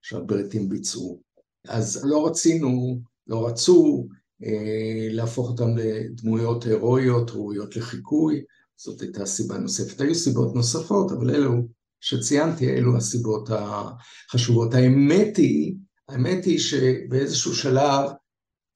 שהבריטים 0.02 0.68
ביצעו. 0.68 1.20
אז 1.68 2.04
לא 2.04 2.26
רצינו, 2.26 3.00
לא 3.26 3.46
רצו 3.46 4.08
אה, 4.44 5.08
להפוך 5.10 5.48
אותם 5.50 5.76
לדמויות 5.76 6.64
הירואיות 6.64 7.30
ראויות 7.30 7.76
לחיקוי, 7.76 8.44
זאת 8.82 9.00
הייתה 9.00 9.26
סיבה 9.26 9.58
נוספת. 9.58 10.00
היו 10.00 10.14
סיבות 10.14 10.54
נוספות, 10.54 11.12
אבל 11.12 11.30
אלו 11.30 11.52
שציינתי, 12.00 12.70
אלו 12.70 12.96
הסיבות 12.96 13.48
החשובות. 13.50 14.74
האמת 14.74 15.36
היא, 15.36 15.74
האמת 16.08 16.44
היא 16.44 16.58
שבאיזשהו 16.58 17.54
שלב 17.54 18.10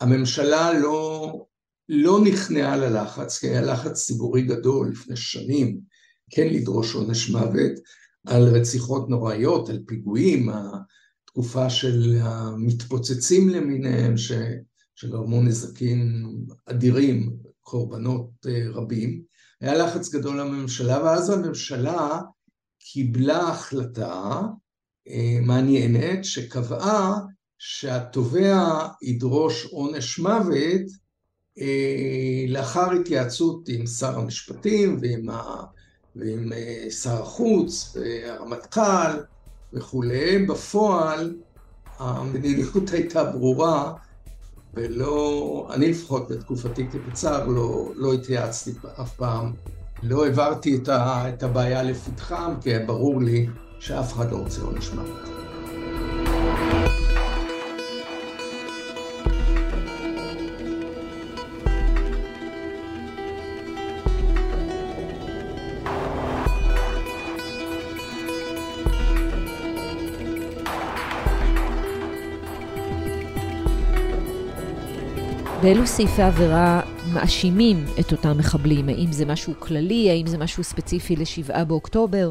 הממשלה 0.00 0.78
לא, 0.78 1.32
לא 1.88 2.20
נכנעה 2.24 2.76
ללחץ, 2.76 3.38
כי 3.38 3.48
היה 3.48 3.60
לחץ 3.60 4.06
ציבורי 4.06 4.42
גדול 4.42 4.90
לפני 4.90 5.16
שנים, 5.16 5.80
כן 6.30 6.48
לדרוש 6.48 6.94
עונש 6.94 7.30
מוות 7.30 7.72
על 8.26 8.42
רציחות 8.42 9.08
נוראיות, 9.08 9.68
על 9.68 9.82
פיגועים, 9.86 10.48
התקופה 11.24 11.70
של 11.70 12.18
המתפוצצים 12.20 13.48
למיניהם, 13.48 14.16
ש, 14.16 14.32
שגרמו 14.94 15.42
נזקים 15.42 16.24
אדירים, 16.66 17.36
קורבנות 17.60 18.30
אה, 18.46 18.62
רבים. 18.72 19.33
היה 19.64 19.74
לחץ 19.74 20.14
גדול 20.14 20.40
לממשלה, 20.40 21.04
ואז 21.04 21.30
הממשלה 21.30 22.20
קיבלה 22.78 23.48
החלטה 23.48 24.40
אה, 25.08 25.38
מעניינת 25.42 26.24
שקבעה 26.24 27.18
שהתובע 27.58 28.86
ידרוש 29.02 29.64
עונש 29.64 30.18
מוות 30.18 30.86
אה, 31.60 32.44
לאחר 32.48 32.92
התייעצות 32.92 33.68
עם 33.68 33.86
שר 33.86 34.18
המשפטים 34.18 34.98
ועם, 35.00 35.30
ה, 35.30 35.64
ועם 36.16 36.52
אה, 36.52 36.90
שר 36.90 37.22
החוץ 37.22 37.96
והרמטכ"ל 37.96 39.20
וכולי. 39.72 40.46
בפועל 40.46 41.36
המדיניות 41.98 42.90
הייתה 42.92 43.24
ברורה 43.24 43.92
ולא, 44.76 45.68
אני 45.74 45.90
לפחות 45.90 46.28
בתקופתי 46.30 46.86
כקצר 46.92 47.46
לא, 47.46 47.92
לא 47.94 48.12
התייעצתי 48.12 48.70
אף 49.00 49.14
פעם, 49.16 49.52
לא 50.02 50.24
העברתי 50.24 50.76
את, 50.76 50.88
את 50.88 51.42
הבעיה 51.42 51.82
לפתחם, 51.82 52.54
כי 52.60 52.78
ברור 52.86 53.22
לי 53.22 53.46
שאף 53.78 54.12
אחד 54.12 54.32
לא 54.32 54.36
רוצה 54.36 54.62
עונש 54.62 54.90
מוות. 54.90 55.43
באילו 75.64 75.86
סעיפי 75.86 76.22
עבירה 76.22 76.80
מאשימים 77.14 77.84
את 78.00 78.12
אותם 78.12 78.38
מחבלים? 78.38 78.88
האם 78.88 79.12
זה 79.12 79.24
משהו 79.24 79.54
כללי? 79.58 80.10
האם 80.10 80.26
זה 80.26 80.38
משהו 80.38 80.64
ספציפי 80.64 81.16
לשבעה 81.16 81.64
באוקטובר? 81.64 82.30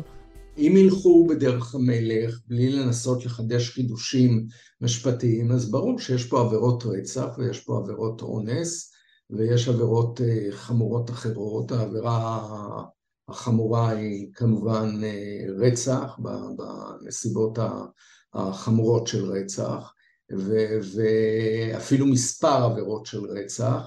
אם 0.58 0.74
ילכו 0.78 1.28
בדרך 1.30 1.76
המלך 1.76 2.40
בלי 2.48 2.70
לנסות 2.70 3.26
לחדש 3.26 3.70
חידושים 3.70 4.46
משפטיים, 4.82 5.52
אז 5.52 5.72
ברור 5.72 6.00
שיש 6.00 6.26
פה 6.26 6.42
עבירות 6.42 6.84
רצח 6.86 7.28
ויש 7.38 7.60
פה 7.60 7.78
עבירות 7.78 8.22
אונס 8.22 8.92
ויש 9.30 9.68
עבירות 9.68 10.22
אה, 10.22 10.52
חמורות 10.52 11.10
אחרות. 11.10 11.72
העבירה 11.72 12.48
החמורה 13.30 13.90
היא 13.90 14.28
כמובן 14.34 15.04
אה, 15.04 15.46
רצח 15.58 16.18
בנסיבות 16.58 17.60
החמורות 18.34 19.08
של 19.08 19.26
רצח 19.26 19.94
ואפילו 20.96 22.06
מספר 22.06 22.64
עבירות 22.64 23.06
של 23.06 23.26
רצח 23.26 23.82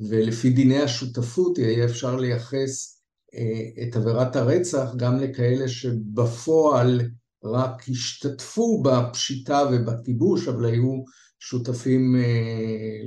ולפי 0.00 0.50
דיני 0.50 0.78
השותפות 0.78 1.58
יהיה 1.58 1.84
אפשר 1.84 2.16
לייחס 2.16 3.02
אה, 3.34 3.82
את 3.82 3.96
עבירת 3.96 4.36
הרצח 4.36 4.94
גם 4.96 5.20
לכאלה 5.20 5.68
שבפועל 5.68 7.00
רק 7.44 7.88
השתתפו 7.88 8.82
בפשיטה 8.82 9.62
ובכיבוש, 9.72 10.48
אבל 10.48 10.64
היו 10.64 11.04
שותפים 11.38 12.16
אה, 12.16 12.98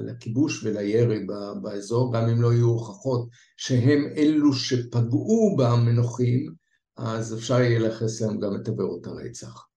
לכיבוש 0.00 0.64
ולירי 0.64 1.26
באזור, 1.62 2.14
גם 2.14 2.28
אם 2.28 2.42
לא 2.42 2.52
יהיו 2.52 2.68
הוכחות 2.68 3.28
שהם 3.56 4.04
אלו 4.16 4.52
שפגעו 4.52 5.56
במנוחים, 5.58 6.54
אז 6.96 7.34
אפשר 7.34 7.60
יהיה 7.60 7.78
לייחס 7.78 8.20
להם 8.20 8.40
גם 8.40 8.56
את 8.56 8.68
עבירות 8.68 9.06
הרצח. 9.06 9.71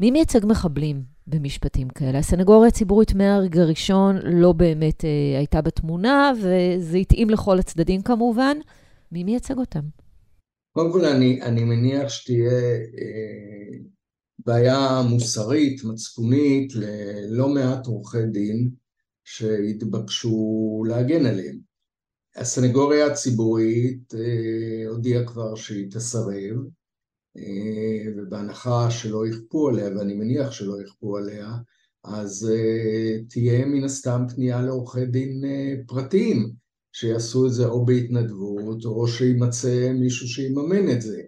מי 0.00 0.10
מייצג 0.10 0.46
מחבלים 0.46 1.02
במשפטים 1.26 1.88
כאלה? 1.88 2.18
הסנגוריה 2.18 2.68
הציבורית 2.68 3.14
מהרגע 3.14 3.62
הראשון 3.62 4.16
לא 4.24 4.52
באמת 4.52 5.04
אה, 5.04 5.38
הייתה 5.38 5.62
בתמונה, 5.62 6.32
וזה 6.36 6.96
התאים 6.96 7.30
לכל 7.30 7.58
הצדדים 7.58 8.02
כמובן. 8.02 8.56
מי 9.12 9.24
מייצג 9.24 9.58
אותם? 9.58 9.80
קודם 10.72 10.92
כל 10.92 11.04
אני, 11.04 11.42
אני 11.42 11.64
מניח 11.64 12.08
שתהיה 12.08 12.50
אה, 12.98 13.78
בעיה 14.38 15.02
מוסרית, 15.10 15.84
מצפונית, 15.84 16.72
ללא 16.74 17.48
מעט 17.48 17.86
עורכי 17.86 18.26
דין 18.32 18.70
שהתבקשו 19.24 20.82
להגן 20.88 21.26
עליהם. 21.26 21.58
הסנגוריה 22.36 23.06
הציבורית 23.06 24.14
אה, 24.14 24.88
הודיעה 24.88 25.26
כבר 25.26 25.54
שהיא 25.54 25.90
תסרב, 25.90 26.56
ובהנחה 28.16 28.90
שלא 28.90 29.26
יכפו 29.26 29.68
עליה, 29.68 29.98
ואני 29.98 30.14
מניח 30.14 30.52
שלא 30.52 30.82
יכפו 30.82 31.16
עליה, 31.16 31.48
אז 32.04 32.50
אה, 32.52 33.18
תהיה 33.28 33.66
מן 33.66 33.84
הסתם 33.84 34.24
פנייה 34.34 34.62
לעורכי 34.62 35.06
דין 35.06 35.44
אה, 35.44 35.74
פרטיים. 35.86 36.64
שיעשו 36.94 37.46
את 37.46 37.52
זה 37.52 37.66
או 37.66 37.84
בהתנדבות, 37.84 38.84
או 38.84 39.08
שימצא 39.08 39.92
מישהו 39.92 40.28
שיממן 40.28 40.90
את 40.90 41.02
זה. 41.02 41.22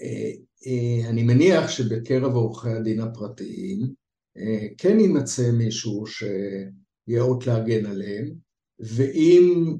אה, 0.00 0.30
אה, 0.66 1.08
אני 1.10 1.22
מניח 1.22 1.68
שבקרב 1.68 2.34
עורכי 2.34 2.70
הדין 2.70 3.00
הפרטיים 3.00 3.94
אה, 4.36 4.66
כן 4.78 5.00
יימצא 5.00 5.52
מישהו 5.52 6.04
שיאות 6.06 7.46
להגן 7.46 7.86
עליהם, 7.86 8.34
ואם 8.80 9.76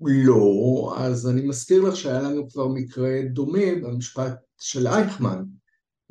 לא, 0.00 0.94
אז 0.98 1.28
אני 1.28 1.42
מזכיר 1.42 1.82
לך 1.82 1.96
שהיה 1.96 2.22
לנו 2.22 2.48
כבר 2.48 2.68
מקרה 2.68 3.20
דומה 3.32 3.74
במשפט 3.82 4.34
של 4.60 4.86
אייכמן, 4.86 5.44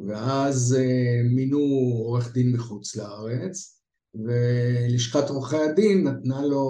ואז 0.07 0.77
מינו 1.35 1.59
עורך 2.05 2.33
דין 2.33 2.51
מחוץ 2.51 2.95
לארץ, 2.95 3.81
ולשכת 4.15 5.29
עורכי 5.29 5.57
הדין 5.57 6.07
נתנה 6.07 6.45
לו 6.45 6.65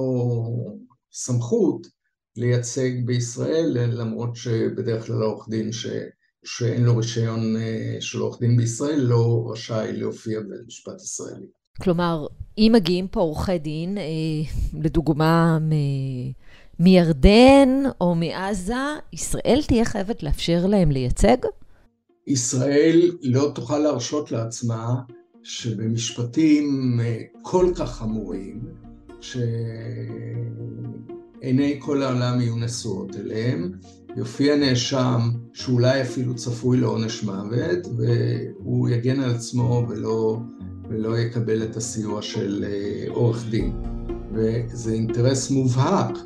סמכות 1.11 1.87
לייצג 2.35 2.91
בישראל, 3.05 3.73
למרות 3.75 4.35
שבדרך 4.35 5.05
כלל 5.05 5.21
העורך 5.21 5.49
דין 5.49 5.71
ש... 5.71 5.87
שאין 6.45 6.83
לו 6.83 6.97
רישיון 6.97 7.55
אה, 7.57 7.97
של 7.99 8.19
עורך 8.19 8.39
דין 8.39 8.57
בישראל 8.57 8.99
לא 8.99 9.49
רשאי 9.51 9.93
להופיע 9.93 10.39
במשפט 10.39 11.01
ישראלי. 11.01 11.45
כלומר, 11.81 12.27
אם 12.57 12.71
מגיעים 12.75 13.07
פה 13.07 13.19
עורכי 13.19 13.57
דין, 13.57 13.97
אה, 13.97 14.03
לדוגמה 14.73 15.59
מ... 15.59 15.71
מירדן 16.79 17.69
או 18.01 18.15
מעזה, 18.15 18.73
ישראל 19.13 19.61
תהיה 19.67 19.85
חייבת 19.85 20.23
לאפשר 20.23 20.65
להם 20.65 20.91
לייצג? 20.91 21.37
ישראל 22.29 23.11
לא 23.21 23.51
תוכל 23.55 23.79
להרשות 23.79 24.31
לעצמה 24.31 24.95
שבמשפטים 25.43 26.97
אה, 27.03 27.21
כל 27.41 27.71
כך 27.75 27.95
חמורים, 27.95 28.61
שעיני 29.21 29.39
כל 31.79 32.03
העולם 32.03 32.41
יהיו 32.41 32.55
נשואות 32.55 33.15
אליהם, 33.15 33.71
יופיע 34.17 34.55
נאשם 34.55 35.19
שאולי 35.53 36.01
אפילו 36.01 36.35
צפוי 36.35 36.77
לעונש 36.77 37.23
מוות, 37.23 37.87
והוא 37.97 38.89
יגן 38.89 39.19
על 39.19 39.29
עצמו 39.29 39.85
ולא, 39.89 40.39
ולא 40.89 41.19
יקבל 41.19 41.63
את 41.63 41.77
הסיוע 41.77 42.21
של 42.21 42.65
אה, 42.67 43.05
עורך 43.09 43.45
דין. 43.49 43.73
וזה 44.33 44.93
אינטרס 44.93 45.51
מובהק 45.51 46.17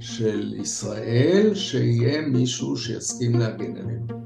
של 0.00 0.54
ישראל 0.60 1.50
שיהיה 1.54 2.20
מישהו 2.20 2.76
שיסכים 2.76 3.38
להגן 3.38 3.76
עליהם. 3.76 4.23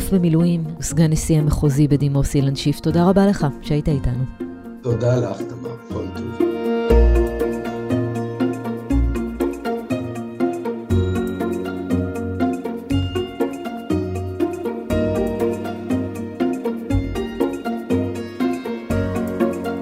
האלוף 0.00 0.14
במילואים, 0.14 0.64
סגן 0.80 1.10
נשיא 1.10 1.38
המחוזי 1.38 1.88
בדימוס 1.88 2.34
אילן 2.34 2.56
שיף, 2.56 2.80
תודה 2.80 3.08
רבה 3.08 3.26
לך 3.26 3.46
שהיית 3.62 3.88
איתנו. 3.88 4.24
תודה 4.82 5.16
לך, 5.16 5.36
תמר, 5.42 5.76
כל 5.88 6.04
טוב. 6.16 6.46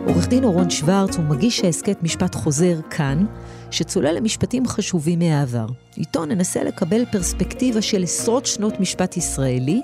עורך 0.06 0.28
דין 0.28 0.44
אורון 0.44 0.70
שוורץ 0.70 1.16
הוא 1.16 1.24
מגיש 1.24 1.64
ההסכת 1.64 2.02
משפט 2.02 2.34
חוזר 2.34 2.80
כאן, 2.90 3.24
שצולל 3.70 4.14
למשפטים 4.14 4.66
חשובים 4.66 5.18
מהעבר. 5.18 5.66
איתו 5.96 6.24
ננסה 6.24 6.64
לקבל 6.64 7.04
פרספקטיבה 7.12 7.82
של 7.82 8.02
עשרות 8.02 8.46
שנות 8.46 8.80
משפט 8.80 9.16
ישראלי, 9.16 9.82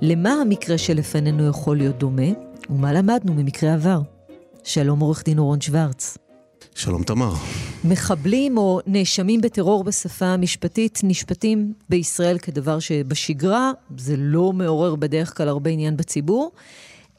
למה 0.00 0.32
המקרה 0.32 0.78
שלפנינו 0.78 1.48
יכול 1.48 1.76
להיות 1.76 1.98
דומה, 1.98 2.28
ומה 2.70 2.92
למדנו 2.92 3.34
ממקרה 3.34 3.74
עבר. 3.74 4.00
שלום 4.64 5.00
עורך 5.00 5.24
דין 5.24 5.38
אורון 5.38 5.60
שוורץ. 5.60 6.18
שלום 6.74 7.02
תמר. 7.02 7.32
מחבלים 7.84 8.58
או 8.58 8.80
נאשמים 8.86 9.40
בטרור 9.40 9.84
בשפה 9.84 10.26
המשפטית 10.26 11.00
נשפטים 11.04 11.72
בישראל 11.88 12.38
כדבר 12.38 12.78
שבשגרה, 12.78 13.72
זה 13.96 14.14
לא 14.16 14.52
מעורר 14.52 14.94
בדרך 14.94 15.36
כלל 15.36 15.48
הרבה 15.48 15.70
עניין 15.70 15.96
בציבור. 15.96 16.50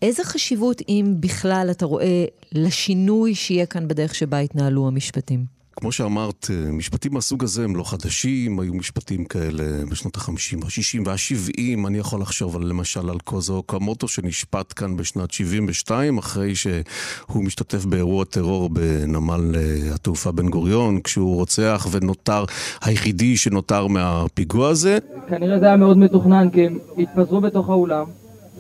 איזה 0.02 0.24
חשיבות, 0.24 0.82
אם 0.90 1.16
בכלל, 1.20 1.68
אתה 1.72 1.86
רואה 1.86 2.26
לשינוי 2.52 3.36
שיהיה 3.36 3.66
כאן 3.66 3.88
בדרך 3.88 4.16
שבה 4.16 4.42
יתנהלו 4.42 4.88
המשפטים? 4.88 5.59
כמו 5.82 5.92
שאמרת, 5.92 6.48
אה, 6.50 6.72
משפטים 6.72 7.14
מהסוג 7.14 7.44
הזה 7.44 7.64
הם 7.64 7.76
לא 7.76 7.84
חדשים, 7.84 8.60
היו 8.60 8.74
משפטים 8.74 9.26
כאלה 9.26 9.86
בשנות 9.92 10.18
ה-50, 10.18 10.66
ה-60 10.66 11.02
וה-70. 11.06 11.88
אני 11.88 11.98
יכול 11.98 12.22
לחשוב 12.22 12.56
על, 12.56 12.64
למשל 12.64 13.10
על 13.10 13.18
קוזו 13.24 13.64
קמוטו 13.64 14.08
שנשפט 14.08 14.74
כאן 14.76 14.98
בשנת 14.98 15.32
72, 15.32 16.18
אחרי 16.18 16.56
שהוא 16.56 17.44
משתתף 17.44 17.86
באירוע 17.86 18.26
טרור 18.26 18.70
בנמל 18.70 19.56
אה, 19.56 19.96
התעופה 19.96 20.32
בן 20.32 20.50
גוריון, 20.50 21.02
כשהוא 21.02 21.36
רוצח 21.36 21.88
ונותר 21.92 22.46
היחידי 22.82 23.38
שנותר 23.38 23.88
מהפיגוע 23.88 24.70
הזה. 24.70 24.98
כנראה 25.30 25.60
זה 25.60 25.66
היה 25.66 25.78
מאוד 25.78 25.98
מתוכנן, 25.98 26.50
כי 26.50 26.66
הם 26.66 26.78
התפזרו 26.98 27.42
בתוך 27.42 27.70
האולם, 27.70 28.06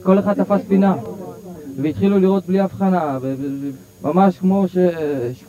כל 0.03 0.19
אחד 0.19 0.33
תפס 0.33 0.61
פינה, 0.67 0.95
והתחילו 1.81 2.19
לראות 2.19 2.45
בלי 2.47 2.59
הבחנה. 2.59 3.17
ממש 4.03 4.37
כמו, 4.37 4.67
ש... 4.67 4.77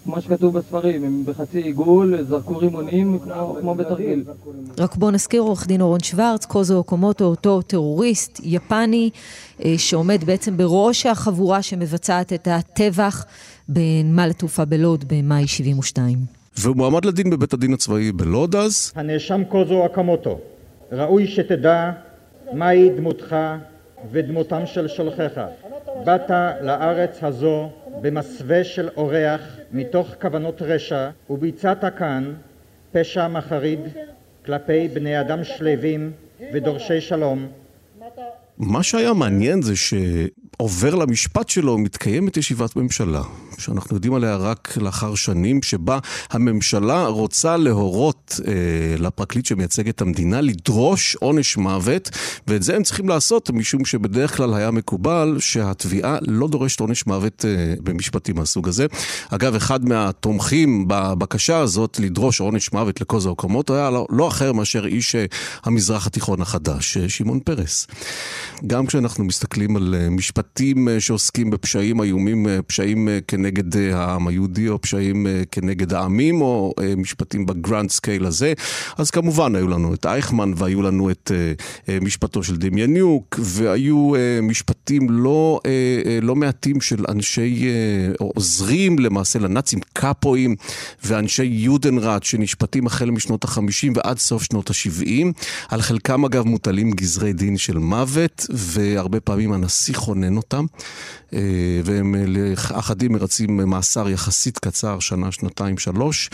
כמו 0.04 0.20
שכתוב 0.20 0.58
בספרים, 0.58 1.04
הם 1.04 1.22
בחצי 1.24 1.58
עיגול, 1.58 2.22
זרקו 2.22 2.58
רימונים 2.58 3.18
כמו, 3.18 3.56
כמו 3.60 3.74
בתרגיל. 3.74 4.24
רק 4.78 4.96
בואו 4.96 5.10
נזכיר 5.10 5.42
עורך 5.42 5.66
דין 5.66 5.80
אורון 5.80 6.00
שוורץ, 6.00 6.44
קוזו 6.44 6.76
אוקומוטו, 6.76 7.24
אותו 7.24 7.62
טרוריסט 7.62 8.40
יפני, 8.42 9.10
אה, 9.64 9.74
שעומד 9.78 10.24
בעצם 10.24 10.56
בראש 10.56 11.06
החבורה 11.06 11.62
שמבצעת 11.62 12.32
את 12.32 12.48
הטבח 12.50 13.24
בנמל 13.68 14.30
התעופה 14.30 14.64
בלוד 14.64 15.04
במאי 15.08 15.46
72. 15.46 16.18
והוא 16.58 16.76
מועמד 16.76 17.04
לדין 17.04 17.30
בבית 17.30 17.52
הדין 17.52 17.72
הצבאי 17.72 18.12
בלוד 18.12 18.56
אז. 18.56 18.92
הנאשם 18.96 19.42
קוזו 19.48 19.86
אקמוטו, 19.86 20.38
ראוי 20.92 21.26
שתדע 21.26 21.90
מהי 22.52 22.90
דמותך 22.90 23.36
ודמותם 24.12 24.62
של 24.66 24.88
שולחיך. 24.88 25.40
באת 26.04 26.30
לארץ 26.62 27.18
הזו 27.22 27.70
במסווה 28.00 28.64
של 28.64 28.88
אורח 28.96 29.56
מתוך 29.72 30.14
כוונות 30.20 30.62
רשע 30.62 31.10
וביצעת 31.30 31.84
כאן 31.98 32.34
פשע 32.92 33.28
מחריד 33.28 33.80
כלפי 34.44 34.88
בני 34.88 35.20
אדם 35.20 35.44
שלווים 35.44 36.12
ודורשי 36.52 37.00
שלום. 37.00 37.48
מה 38.60 38.82
שהיה 38.82 39.12
מעניין 39.12 39.62
זה 39.62 39.74
עובר 40.56 40.94
למשפט 40.94 41.48
שלו, 41.48 41.78
מתקיימת 41.78 42.36
ישיבת 42.36 42.76
ממשלה, 42.76 43.22
שאנחנו 43.58 43.96
יודעים 43.96 44.14
עליה 44.14 44.36
רק 44.36 44.76
לאחר 44.80 45.14
שנים, 45.14 45.62
שבה 45.62 45.98
הממשלה 46.30 47.06
רוצה 47.06 47.56
להורות 47.56 48.40
אה, 48.46 48.52
לפרקליט 48.98 49.46
שמייצג 49.46 49.88
את 49.88 50.00
המדינה 50.00 50.40
לדרוש 50.40 51.14
עונש 51.14 51.56
מוות, 51.56 52.10
ואת 52.46 52.62
זה 52.62 52.76
הם 52.76 52.82
צריכים 52.82 53.08
לעשות 53.08 53.50
משום 53.50 53.84
שבדרך 53.84 54.36
כלל 54.36 54.54
היה 54.54 54.70
מקובל 54.70 55.36
שהתביעה 55.38 56.18
לא 56.20 56.48
דורשת 56.48 56.80
עונש 56.80 57.06
מוות 57.06 57.44
אה, 57.44 57.74
במשפטים 57.82 58.36
מהסוג 58.36 58.68
הזה. 58.68 58.86
אגב, 59.30 59.54
אחד 59.54 59.88
מהתומכים 59.88 60.84
בבקשה 60.88 61.58
הזאת 61.58 62.00
לדרוש 62.00 62.40
עונש 62.40 62.72
מוות 62.72 63.00
לקוזו 63.00 63.30
אוקמוטו 63.30 63.74
היה 63.74 63.90
לא, 63.90 64.06
לא 64.10 64.28
אחר 64.28 64.52
מאשר 64.52 64.86
איש 64.86 65.14
אה, 65.14 65.24
המזרח 65.64 66.06
התיכון 66.06 66.40
החדש, 66.40 66.96
אה, 66.96 67.08
שמעון 67.08 67.40
פרס. 67.40 67.86
גם 68.66 68.86
כשאנחנו 68.86 69.24
מסתכלים 69.24 69.76
על 69.76 69.94
אה, 69.98 70.10
משפטים 70.10 70.88
אה, 70.88 71.00
שעוסקים 71.00 71.50
בפשעים 71.50 72.02
איומים, 72.02 72.48
אה, 72.48 72.62
פשעים 72.62 73.08
כנגד 73.28 73.76
העם 73.76 74.28
היהודי 74.28 74.68
או 74.68 74.80
פשעים 74.80 75.26
כנגד 75.52 75.92
העמים, 75.92 76.42
או 76.42 76.74
משפטים 76.96 77.46
ב 77.46 77.53
grand 77.53 77.90
scale 77.90 78.26
הזה, 78.26 78.52
אז 78.98 79.10
כמובן 79.10 79.54
היו 79.56 79.68
לנו 79.68 79.94
את 79.94 80.06
אייכמן 80.06 80.52
והיו 80.56 80.82
לנו 80.82 81.10
את 81.10 81.30
משפטו 82.02 82.42
של 82.42 82.56
דמיאניוק, 82.56 83.40
והיו 83.42 84.12
משפטים 84.42 85.10
לא, 85.10 85.60
לא 86.22 86.36
מעטים 86.36 86.80
של 86.80 87.04
אנשי, 87.08 87.68
אה, 87.68 88.26
עוזרים 88.34 88.98
למעשה 88.98 89.38
לנאצים, 89.38 89.78
קאפואים 89.92 90.56
ואנשי 91.04 91.44
יודנראט 91.44 92.22
שנשפטים 92.22 92.86
החל 92.86 93.10
משנות 93.10 93.44
ה-50 93.44 93.92
ועד 93.94 94.18
סוף 94.18 94.42
שנות 94.42 94.70
ה-70. 94.70 95.26
על 95.68 95.82
חלקם 95.82 96.24
אגב 96.24 96.46
מוטלים 96.46 96.90
גזרי 96.90 97.32
דין 97.32 97.56
של 97.56 97.78
מוות, 97.78 98.29
והרבה 98.50 99.20
פעמים 99.20 99.52
הנשיא 99.52 99.94
חונן 99.94 100.36
אותם, 100.36 100.64
אה, 101.34 101.40
והם 101.84 102.14
לאחדים 102.26 103.12
מרצים 103.12 103.56
מאסר 103.56 104.08
יחסית 104.08 104.58
קצר, 104.58 104.98
שנה, 104.98 105.32
שנתיים, 105.32 105.78
שלוש. 105.78 106.30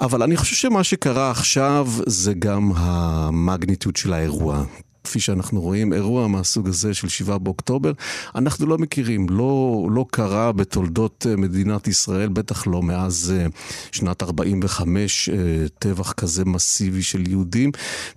אבל 0.00 0.22
אני 0.22 0.36
חושב 0.36 0.56
שמה 0.56 0.84
שקרה 0.84 1.30
עכשיו 1.30 1.88
זה 2.06 2.34
גם 2.34 2.72
המגניטוד 2.76 3.96
של 3.96 4.12
האירוע. 4.12 4.64
כפי 5.08 5.20
שאנחנו 5.20 5.60
רואים, 5.60 5.92
אירוע 5.92 6.28
מהסוג 6.28 6.68
הזה 6.68 6.94
של 6.94 7.08
7 7.08 7.38
באוקטובר, 7.38 7.92
אנחנו 8.34 8.66
לא 8.66 8.78
מכירים, 8.78 9.26
לא, 9.30 9.86
לא 9.90 10.04
קרה 10.10 10.52
בתולדות 10.52 11.26
אה, 11.30 11.36
מדינת 11.36 11.88
ישראל, 11.88 12.28
בטח 12.28 12.66
לא 12.66 12.82
מאז 12.82 13.34
אה, 13.36 13.46
שנת 13.92 14.22
45, 14.22 15.28
אה, 15.28 15.34
טבח 15.78 16.12
כזה 16.12 16.44
מסיבי 16.44 17.02
של 17.02 17.28
יהודים, 17.28 17.70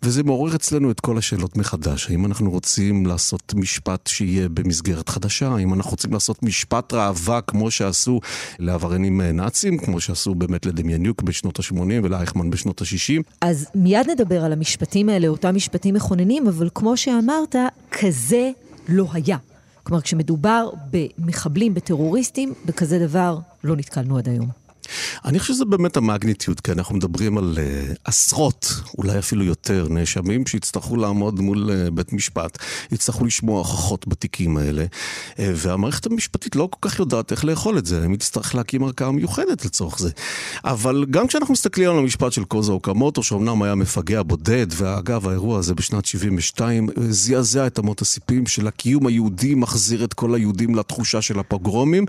וזה 0.03 0.23
מעורר 0.23 0.55
אצלנו 0.55 0.91
את 0.91 0.99
כל 0.99 1.17
השאלות 1.17 1.57
מחדש. 1.57 2.09
האם 2.09 2.25
אנחנו 2.25 2.51
רוצים 2.51 3.05
לעשות 3.05 3.53
משפט 3.53 4.07
שיהיה 4.07 4.49
במסגרת 4.49 5.09
חדשה? 5.09 5.47
האם 5.47 5.73
אנחנו 5.73 5.91
רוצים 5.91 6.13
לעשות 6.13 6.43
משפט 6.43 6.93
ראווה 6.93 7.41
כמו 7.41 7.71
שעשו 7.71 8.19
לעבריינים 8.59 9.21
נאצים, 9.21 9.77
כמו 9.77 9.99
שעשו 9.99 10.35
באמת 10.35 10.65
לדמיאניוק 10.65 11.21
בשנות 11.21 11.59
ה-80 11.59 11.75
ולאייכמן 12.03 12.49
בשנות 12.49 12.81
ה-60? 12.81 13.21
אז 13.41 13.67
מיד 13.75 14.09
נדבר 14.09 14.45
על 14.45 14.53
המשפטים 14.53 15.09
האלה, 15.09 15.27
אותם 15.27 15.55
משפטים 15.55 15.95
מכוננים, 15.95 16.47
אבל 16.47 16.69
כמו 16.81 16.97
שאמרת, 16.97 17.55
כזה 17.91 18.51
לא 18.89 19.05
היה. 19.13 19.37
כלומר, 19.83 20.01
כשמדובר 20.01 20.69
במחבלים, 20.91 21.73
בטרוריסטים, 21.73 22.53
בכזה 22.65 22.99
דבר 22.99 23.37
לא 23.63 23.75
נתקלנו 23.75 24.17
עד 24.17 24.29
היום. 24.29 24.47
אני 25.25 25.39
חושב 25.39 25.53
שזה 25.53 25.65
באמת 25.65 25.97
המגניטיות, 25.97 26.59
כי 26.59 26.71
אנחנו 26.71 26.95
מדברים 26.95 27.37
על 27.37 27.57
uh, 27.57 27.95
עשרות, 28.03 28.73
אולי 28.97 29.19
אפילו 29.19 29.43
יותר, 29.43 29.87
נאשמים 29.89 30.47
שיצטרכו 30.47 30.97
לעמוד 30.97 31.39
מול 31.39 31.69
uh, 31.69 31.91
בית 31.91 32.13
משפט, 32.13 32.57
יצטרכו 32.91 33.25
לשמוע 33.25 33.57
הוכחות 33.57 34.07
בתיקים 34.07 34.57
האלה, 34.57 34.85
uh, 34.85 35.37
והמערכת 35.55 36.05
המשפטית 36.05 36.55
לא 36.55 36.69
כל 36.71 36.89
כך 36.89 36.99
יודעת 36.99 37.31
איך 37.31 37.45
לאכול 37.45 37.77
את 37.77 37.85
זה, 37.85 38.03
הם 38.03 38.13
יצטרך 38.13 38.55
להקים 38.55 38.83
ערכאה 38.83 39.11
מיוחדת 39.11 39.65
לצורך 39.65 39.99
זה. 39.99 40.09
אבל 40.65 41.05
גם 41.09 41.27
כשאנחנו 41.27 41.51
מסתכלים 41.51 41.89
על 41.89 41.97
המשפט 41.97 42.31
של 42.31 42.43
קוזה 42.43 42.71
אוקמוטו, 42.71 43.23
שאומנם 43.23 43.63
היה 43.63 43.75
מפגע 43.75 44.23
בודד, 44.23 44.67
ואגב, 44.69 45.27
האירוע 45.27 45.59
הזה 45.59 45.75
בשנת 45.75 46.05
72 46.05 46.89
זעזע 47.09 47.67
את 47.67 47.79
אמות 47.79 48.01
הסיפים 48.01 48.47
של 48.47 48.67
הקיום 48.67 49.07
היהודי, 49.07 49.55
מחזיר 49.55 50.03
את 50.03 50.13
כל 50.13 50.35
היהודים 50.35 50.75
לתחושה 50.75 51.21
של 51.21 51.39
הפוגרומים, 51.39 52.05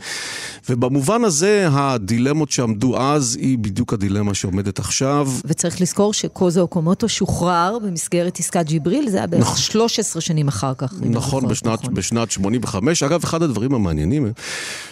ובמובן 0.68 1.24
הזה 1.24 1.68
הדילמות 1.70 2.50
שעמדו 2.62 3.00
אז 3.00 3.38
היא 3.40 3.58
בדיוק 3.58 3.92
הדילמה 3.92 4.34
שעומדת 4.34 4.78
עכשיו. 4.78 5.28
וצריך 5.44 5.80
לזכור 5.80 6.14
שקוזה 6.14 6.60
אוקומוטו 6.60 7.08
שוחרר 7.08 7.78
במסגרת 7.78 8.38
עסקת 8.38 8.66
ג'יבריל, 8.66 9.08
זה 9.08 9.16
היה 9.16 9.26
בערך 9.26 9.42
נכון. 9.42 9.56
13 9.56 10.22
שנים 10.22 10.48
אחר 10.48 10.74
כך. 10.78 10.94
נכון, 11.00 11.48
בשנת, 11.48 11.80
נכון, 11.82 11.94
בשנת 11.94 12.30
85. 12.30 13.02
אגב, 13.02 13.20
אחד 13.24 13.42
הדברים 13.42 13.74
המעניינים, 13.74 14.32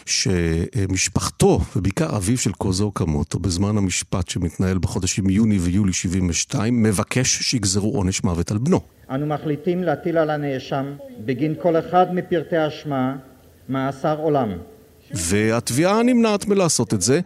שמשפחתו, 0.06 1.60
ובעיקר 1.76 2.16
אביו 2.16 2.38
של 2.38 2.52
קוזה 2.52 2.84
אוקמוטו, 2.84 3.38
בזמן 3.38 3.78
המשפט 3.78 4.28
שמתנהל 4.28 4.78
בחודשים 4.78 5.30
יוני 5.30 5.58
ויולי 5.58 5.92
72, 5.92 6.82
מבקש 6.82 7.42
שיגזרו 7.42 7.96
עונש 7.96 8.24
מוות 8.24 8.50
על 8.50 8.58
בנו. 8.58 8.80
אנו 9.10 9.26
מחליטים 9.26 9.82
להטיל 9.82 10.18
על 10.18 10.30
הנאשם, 10.30 10.84
בגין 11.24 11.54
כל 11.62 11.76
אחד 11.76 12.06
מפרטי 12.14 12.56
האשמה, 12.56 13.16
מאסר 13.68 14.18
עולם. 14.18 14.48
והתביעה 15.14 16.02
נמנעת 16.02 16.46
מלעשות 16.46 16.94
את 16.94 17.02
זה. 17.02 17.20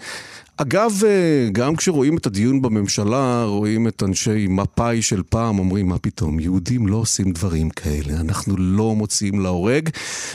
אגב, 0.56 1.02
אה, 1.06 1.48
גם 1.52 1.76
כשרואים 1.76 2.16
את 2.16 2.26
הדיון 2.26 2.62
בממשלה, 2.62 3.44
רואים 3.44 3.88
את 3.88 4.02
אנשי 4.02 4.46
מפא"י 4.48 5.02
של 5.02 5.22
פעם, 5.28 5.58
אומרים, 5.58 5.88
מה 5.88 5.98
פתאום, 5.98 6.40
יהודים 6.40 6.86
לא 6.86 6.96
עושים 6.96 7.32
דברים 7.32 7.70
כאלה, 7.70 8.20
אנחנו 8.20 8.56
לא 8.56 8.94
מוציאים 8.94 9.40
להורג, 9.40 9.88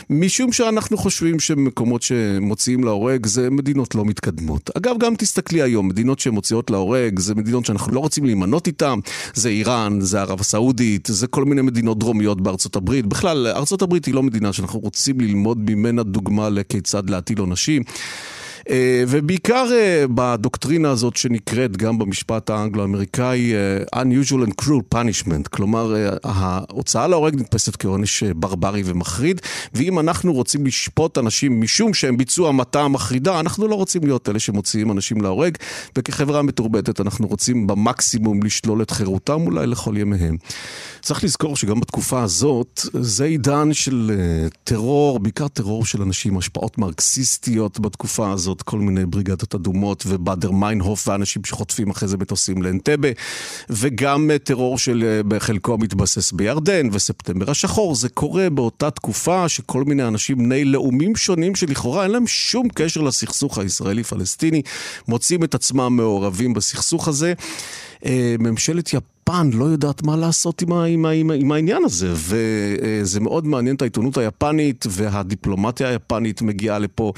משום 0.09 0.51
שאנחנו 0.51 0.97
חושבים 0.97 1.39
שמקומות 1.39 2.01
שמוציאים 2.01 2.83
להורג 2.83 3.25
זה 3.25 3.49
מדינות 3.49 3.95
לא 3.95 4.05
מתקדמות. 4.05 4.69
אגב, 4.77 4.95
גם 4.99 5.15
תסתכלי 5.15 5.61
היום, 5.61 5.87
מדינות 5.87 6.19
שמוציאות 6.19 6.69
להורג 6.69 7.19
זה 7.19 7.35
מדינות 7.35 7.65
שאנחנו 7.65 7.93
לא 7.93 7.99
רוצים 7.99 8.25
להימנות 8.25 8.67
איתן, 8.67 8.99
זה 9.33 9.49
איראן, 9.49 10.01
זה 10.01 10.21
ערב 10.21 10.39
הסעודית, 10.39 11.07
זה 11.11 11.27
כל 11.27 11.45
מיני 11.45 11.61
מדינות 11.61 11.99
דרומיות 11.99 12.41
בארצות 12.41 12.75
הברית. 12.75 13.05
בכלל, 13.05 13.47
ארצות 13.47 13.81
הברית 13.81 14.05
היא 14.05 14.13
לא 14.13 14.23
מדינה 14.23 14.53
שאנחנו 14.53 14.79
רוצים 14.79 15.21
ללמוד 15.21 15.71
ממנה 15.71 16.03
דוגמה 16.03 16.49
לכיצד 16.49 17.09
להטיל 17.09 17.39
עונשים. 17.39 17.83
אה, 18.69 19.03
ובעיקר 19.07 19.67
אה, 19.71 20.05
בדוקטרינה 20.15 20.89
הזאת 20.89 21.15
שנקראת 21.15 21.77
גם 21.77 21.99
במשפט 21.99 22.49
האנגלו-אמריקאי 22.49 23.53
אה, 23.53 24.01
unusual 24.01 24.47
and 24.47 24.63
cruel 24.63 24.95
punishment, 24.95 25.49
כלומר 25.49 25.95
ההוצאה 26.23 27.07
להורג 27.07 27.35
נתפסת 27.35 27.75
כעונש 27.75 28.23
ברברי 28.23 28.81
ומחריד, 28.85 29.41
ואם 29.73 29.99
אנחנו 29.99 30.33
רוצים 30.33 30.65
לשפוט 30.65 31.17
אנשים 31.17 31.61
משום 31.61 31.93
שהם 31.93 32.17
ביצעו 32.17 32.47
המתה 32.47 32.87
מחרידה, 32.87 33.39
אנחנו 33.39 33.67
לא 33.67 33.75
רוצים 33.75 34.03
להיות 34.03 34.29
אלה 34.29 34.39
שמוציאים 34.39 34.91
אנשים 34.91 35.21
להורג, 35.21 35.57
וכחברה 35.97 36.41
מתורבתת 36.41 37.01
אנחנו 37.01 37.27
רוצים 37.27 37.67
במקסימום 37.67 38.43
לשלול 38.43 38.81
את 38.81 38.91
חירותם 38.91 39.41
אולי 39.41 39.67
לכל 39.67 39.97
ימיהם. 39.97 40.37
צריך 41.01 41.23
לזכור 41.23 41.55
שגם 41.55 41.79
בתקופה 41.79 42.23
הזאת, 42.23 42.81
זה 42.93 43.25
עידן 43.25 43.73
של 43.73 44.11
טרור, 44.63 45.19
בעיקר 45.19 45.47
טרור 45.47 45.85
של 45.85 46.01
אנשים, 46.01 46.37
השפעות 46.37 46.77
מרקסיסטיות 46.77 47.79
בתקופה 47.79 48.31
הזאת. 48.31 48.61
כל 48.61 48.79
מיני 48.79 49.05
בריגדות 49.05 49.55
אדומות 49.55 50.03
ובאדר 50.07 50.51
מיינהוף 50.51 51.07
ואנשים 51.07 51.41
שחוטפים 51.45 51.89
אחרי 51.89 52.07
זה 52.07 52.17
מטוסים 52.17 52.61
לאנטבה, 52.61 53.07
וגם 53.69 54.31
אה, 54.31 54.39
טרור 54.39 54.77
של 54.77 55.03
אה, 55.07 55.23
בחלקו 55.23 55.77
מתבסס 55.77 56.31
בירדן 56.31 56.89
וספטמבר 56.91 57.51
השחור. 57.51 57.95
זה 57.95 58.09
קורה 58.09 58.49
באותה 58.49 58.91
תקופה 58.91 59.49
שכל 59.49 59.83
מיני 59.83 60.07
אנשים 60.07 60.37
בני 60.37 60.65
לאומים 60.65 61.15
שונים 61.15 61.55
שלכאורה 61.55 62.03
אין 62.03 62.11
להם 62.11 62.27
שום 62.27 62.67
קשר 62.73 63.01
לסכסוך 63.01 63.57
הישראלי-פלסטיני, 63.57 64.61
מוצאים 65.07 65.43
את 65.43 65.55
עצמם 65.55 65.95
מעורבים 65.95 66.53
בסכסוך 66.53 67.07
הזה. 67.07 67.33
אה, 68.05 68.35
ממשלת 68.39 68.87
יפן 69.29 69.49
לא 69.53 69.65
יודעת 69.65 70.03
מה 70.03 70.15
לעשות 70.15 70.61
עם, 70.61 70.73
ה, 70.73 70.83
עם, 70.85 71.05
ה, 71.05 71.09
עם, 71.11 71.31
ה, 71.31 71.33
עם 71.33 71.51
העניין 71.51 71.83
הזה, 71.85 72.13
וזה 72.13 73.19
מאוד 73.19 73.47
מעניין 73.47 73.75
את 73.75 73.81
העיתונות 73.81 74.17
היפנית, 74.17 74.85
והדיפלומטיה 74.89 75.89
היפנית 75.89 76.41
מגיעה 76.41 76.79
לפה, 76.79 77.13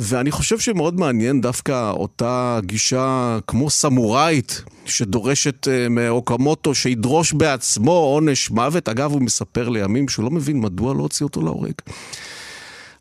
ואני 0.00 0.30
חושב 0.30 0.58
שמאוד 0.58 1.00
מעניין 1.00 1.40
דווקא 1.40 1.90
אותה 1.90 2.60
גישה 2.66 3.38
כמו 3.46 3.70
סמוראית, 3.70 4.62
שדורשת 4.84 5.68
אה, 5.68 5.88
מאוקמוטו 5.88 6.74
שידרוש 6.74 7.32
בעצמו 7.32 7.92
עונש 7.92 8.50
מוות. 8.50 8.88
אגב, 8.88 9.12
הוא 9.12 9.22
מספר 9.22 9.68
לימים 9.68 10.08
שהוא 10.08 10.24
לא 10.24 10.30
מבין 10.30 10.60
מדוע 10.60 10.94
לא 10.94 11.00
הוציא 11.00 11.24
אותו 11.24 11.42
להורג. 11.42 11.74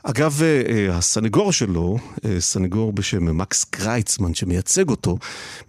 אגב, 0.04 0.42
אה, 0.44 0.62
אה, 0.70 0.98
הסנגור 0.98 1.52
שלו, 1.52 1.98
אה, 2.26 2.40
סנגור 2.40 2.94
בשם 2.94 3.38
מקס 3.38 3.64
קרייצמן 3.64 4.34
שמייצג 4.34 4.90
אותו, 4.90 5.18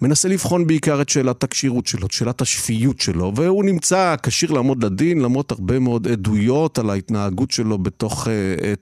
מנסה 0.03 0.29
לבחון 0.29 0.67
בעיקר 0.67 1.03
את 1.03 1.09
שאלת 1.09 1.45
הכשירות 1.45 1.87
שלו, 1.87 2.07
את 2.07 2.13
שאלת 2.13 2.41
השפיות 2.41 3.01
שלו, 3.01 3.33
והוא 3.37 3.65
נמצא 3.65 4.15
כשיר 4.23 4.51
לעמוד 4.51 4.85
לדין 4.85 5.21
למרות 5.21 5.53
הרבה 5.53 5.79
מאוד 5.79 6.09
עדויות 6.09 6.79
על 6.79 6.91
ההתנהגות 6.91 7.51
שלו 7.51 7.79
בתוך 7.79 8.29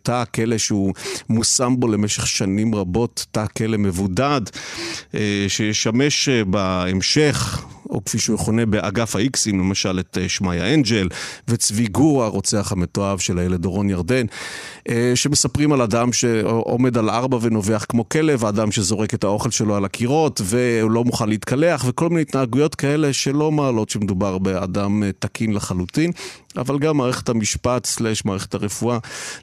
תא 0.03 0.13
הכלא 0.13 0.59
שהוא 0.59 0.95
מושם 1.29 1.75
בו 1.79 1.89
למשך 1.89 2.27
שנים 2.27 2.75
רבות, 2.75 3.27
תא 3.31 3.45
כלא 3.57 3.77
מבודד, 3.77 4.41
שישמש 5.49 6.29
בהמשך 6.29 7.65
או 7.91 8.05
כפי 8.05 8.19
שהוא 8.19 8.35
יכונה 8.35 8.67
באגף 8.67 9.17
האיקסים, 9.17 9.59
למשל 9.59 10.01
את 10.01 10.19
שמעיה 10.29 10.75
אנג'ל 10.75 11.09
וצבי 11.49 11.87
גור, 11.87 12.25
הרוצח 12.25 12.73
המתועב 12.73 13.19
של 13.19 13.39
הילד 13.39 13.63
דורון 13.63 13.91
ירדן. 13.91 14.27
אה, 14.89 15.13
שמספרים 15.15 15.73
על 15.73 15.83
אדם 15.83 16.13
שעומד 16.13 16.99
על 16.99 17.11
ארבע 17.11 17.39
ונובח 17.43 17.87
כמו 17.89 18.09
כלב, 18.09 18.45
האדם 18.45 18.73
שזורק 18.73 19.15
את 19.15 19.25
האוכל 19.25 19.51
שלו 19.51 19.77
על 19.77 19.85
הקירות 19.85 20.41
והוא 20.45 20.91
לא 20.91 21.05
מוכן 21.05 21.29
להתקלח 21.29 21.85
וכל 21.89 22.09
מיני 22.09 22.21
התנהגויות 22.21 22.75
כאלה 22.75 23.13
שלא 23.13 23.53
מעלות 23.53 23.91
שמדובר 23.91 24.39
באדם 24.39 25.03
אה, 25.03 25.11
תקין 25.19 25.53
לחלוטין. 25.53 26.13
אבל 26.57 26.79
גם 26.79 26.97
מערכת 26.97 27.29
המשפט 27.29 27.87
סלש 27.87 28.25
מערכת 28.25 28.55
הרפואה 28.55 28.99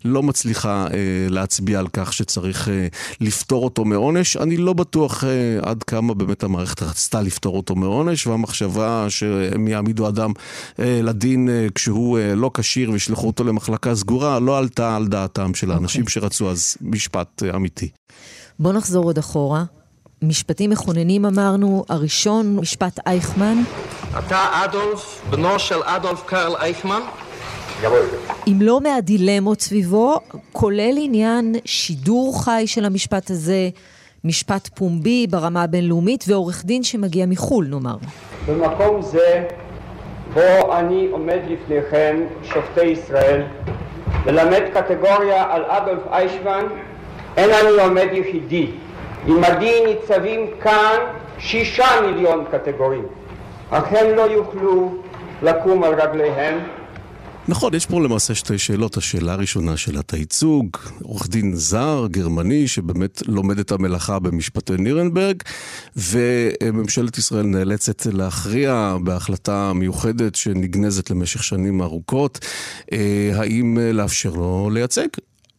לא 0.05 0.23
מצליחה 0.23 0.87
אה, 0.93 0.97
להצביע 1.29 1.79
על 1.79 1.87
כך 1.93 2.13
שצריך 2.13 2.69
אה, 2.69 2.87
לפטור 3.21 3.63
אותו 3.63 3.85
מעונש. 3.85 4.37
אני 4.37 4.57
לא 4.57 4.73
בטוח 4.73 5.23
אה, 5.23 5.29
עד 5.61 5.83
כמה 5.83 6.13
באמת 6.13 6.43
המערכת 6.43 6.83
רצתה 6.83 7.21
לפטור 7.21 7.57
אותו 7.57 7.75
מעונש, 7.75 8.27
והמחשבה 8.37 9.05
שהם 9.09 9.67
יעמידו 9.67 10.07
אדם 10.07 10.31
אה, 10.79 10.99
לדין 11.03 11.49
אה, 11.49 11.67
כשהוא 11.75 12.19
אה, 12.19 12.35
לא 12.35 12.51
כשיר 12.53 12.91
וישלחו 12.91 13.27
אותו 13.27 13.43
למחלקה 13.43 13.95
סגורה, 13.95 14.39
לא 14.39 14.57
עלתה 14.57 14.95
על 14.95 15.07
דעתם 15.07 15.53
של 15.53 15.71
האנשים 15.71 16.01
okay. 16.01 16.05
אוקיי. 16.05 16.21
שרצו 16.21 16.49
אז 16.49 16.77
משפט 16.81 17.43
אה, 17.43 17.55
אמיתי. 17.55 17.89
בוא 18.59 18.73
נחזור 18.73 19.05
עוד 19.05 19.17
אחורה. 19.17 19.63
משפטים 20.21 20.69
מכוננים 20.69 21.25
אמרנו, 21.25 21.85
הראשון, 21.89 22.55
משפט 22.55 22.99
אייכמן. 23.07 23.57
אתה 24.19 24.63
אדולף, 24.65 25.21
בנו 25.29 25.59
של 25.59 25.83
אדולף 25.83 26.23
קרל 26.25 26.55
אייכמן? 26.55 27.01
עם 28.45 28.61
לא 28.61 28.81
מהדילמות 28.81 29.61
סביבו, 29.61 30.19
כולל 30.51 30.95
עניין 30.97 31.55
שידור 31.65 32.43
חי 32.43 32.63
של 32.65 32.85
המשפט 32.85 33.31
הזה, 33.31 33.69
משפט 34.27 34.67
פומבי 34.67 35.27
ברמה 35.27 35.63
הבינלאומית 35.63 36.23
ועורך 36.27 36.65
דין 36.65 36.83
שמגיע 36.83 37.25
מחו"ל, 37.25 37.67
נאמר. 37.67 37.95
במקום 38.47 39.01
זה, 39.01 39.47
בו 40.33 40.75
אני 40.75 41.07
עומד 41.11 41.39
לפניכם, 41.47 42.17
שופטי 42.43 42.85
ישראל, 42.85 43.41
ללמד 44.25 44.61
קטגוריה 44.73 45.45
על 45.49 45.63
אדולף 45.67 46.01
אייכמן, 46.11 46.65
אין 47.37 47.49
אני 47.49 47.83
עומד 47.83 48.07
יחידי. 48.11 48.67
עמדי 49.27 49.83
ניצבים 49.85 50.47
כאן 50.61 50.97
שישה 51.39 51.87
מיליון 52.05 52.45
קטגורים, 52.51 53.05
אך 53.69 53.83
הם 53.91 54.15
לא 54.15 54.21
יוכלו 54.21 54.97
לקום 55.43 55.83
על 55.83 55.93
רגליהם. 56.01 56.59
נכון, 57.49 57.73
יש 57.73 57.85
פה 57.85 58.01
למעשה 58.01 58.35
שתי 58.35 58.57
שאלות. 58.57 58.97
השאלה 58.97 59.33
הראשונה, 59.33 59.77
שאלת 59.77 60.13
הייצוג, 60.13 60.77
עורך 61.03 61.27
דין 61.27 61.55
זר, 61.55 62.07
גרמני, 62.11 62.67
שבאמת 62.67 63.21
לומד 63.27 63.59
את 63.59 63.71
המלאכה 63.71 64.19
במשפטי 64.19 64.73
נירנברג, 64.77 65.43
וממשלת 65.95 67.17
ישראל 67.17 67.45
נאלצת 67.45 68.05
להכריע 68.05 68.97
בהחלטה 69.03 69.71
מיוחדת 69.73 70.35
שנגנזת 70.35 71.09
למשך 71.09 71.43
שנים 71.43 71.81
ארוכות, 71.81 72.39
אה, 72.91 73.31
האם 73.35 73.77
לאפשר 73.93 74.29
לו 74.29 74.69
לייצג. 74.73 75.07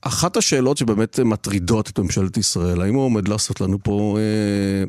אחת 0.01 0.37
השאלות 0.37 0.77
שבאמת 0.77 1.21
מטרידות 1.21 1.91
את 1.91 1.99
ממשלת 1.99 2.37
ישראל, 2.37 2.83
האם 2.83 2.95
הוא 2.95 3.05
עומד 3.05 3.29
לעשות 3.29 3.61
לנו 3.61 3.79
פה 3.83 4.19
אה, 4.19 4.85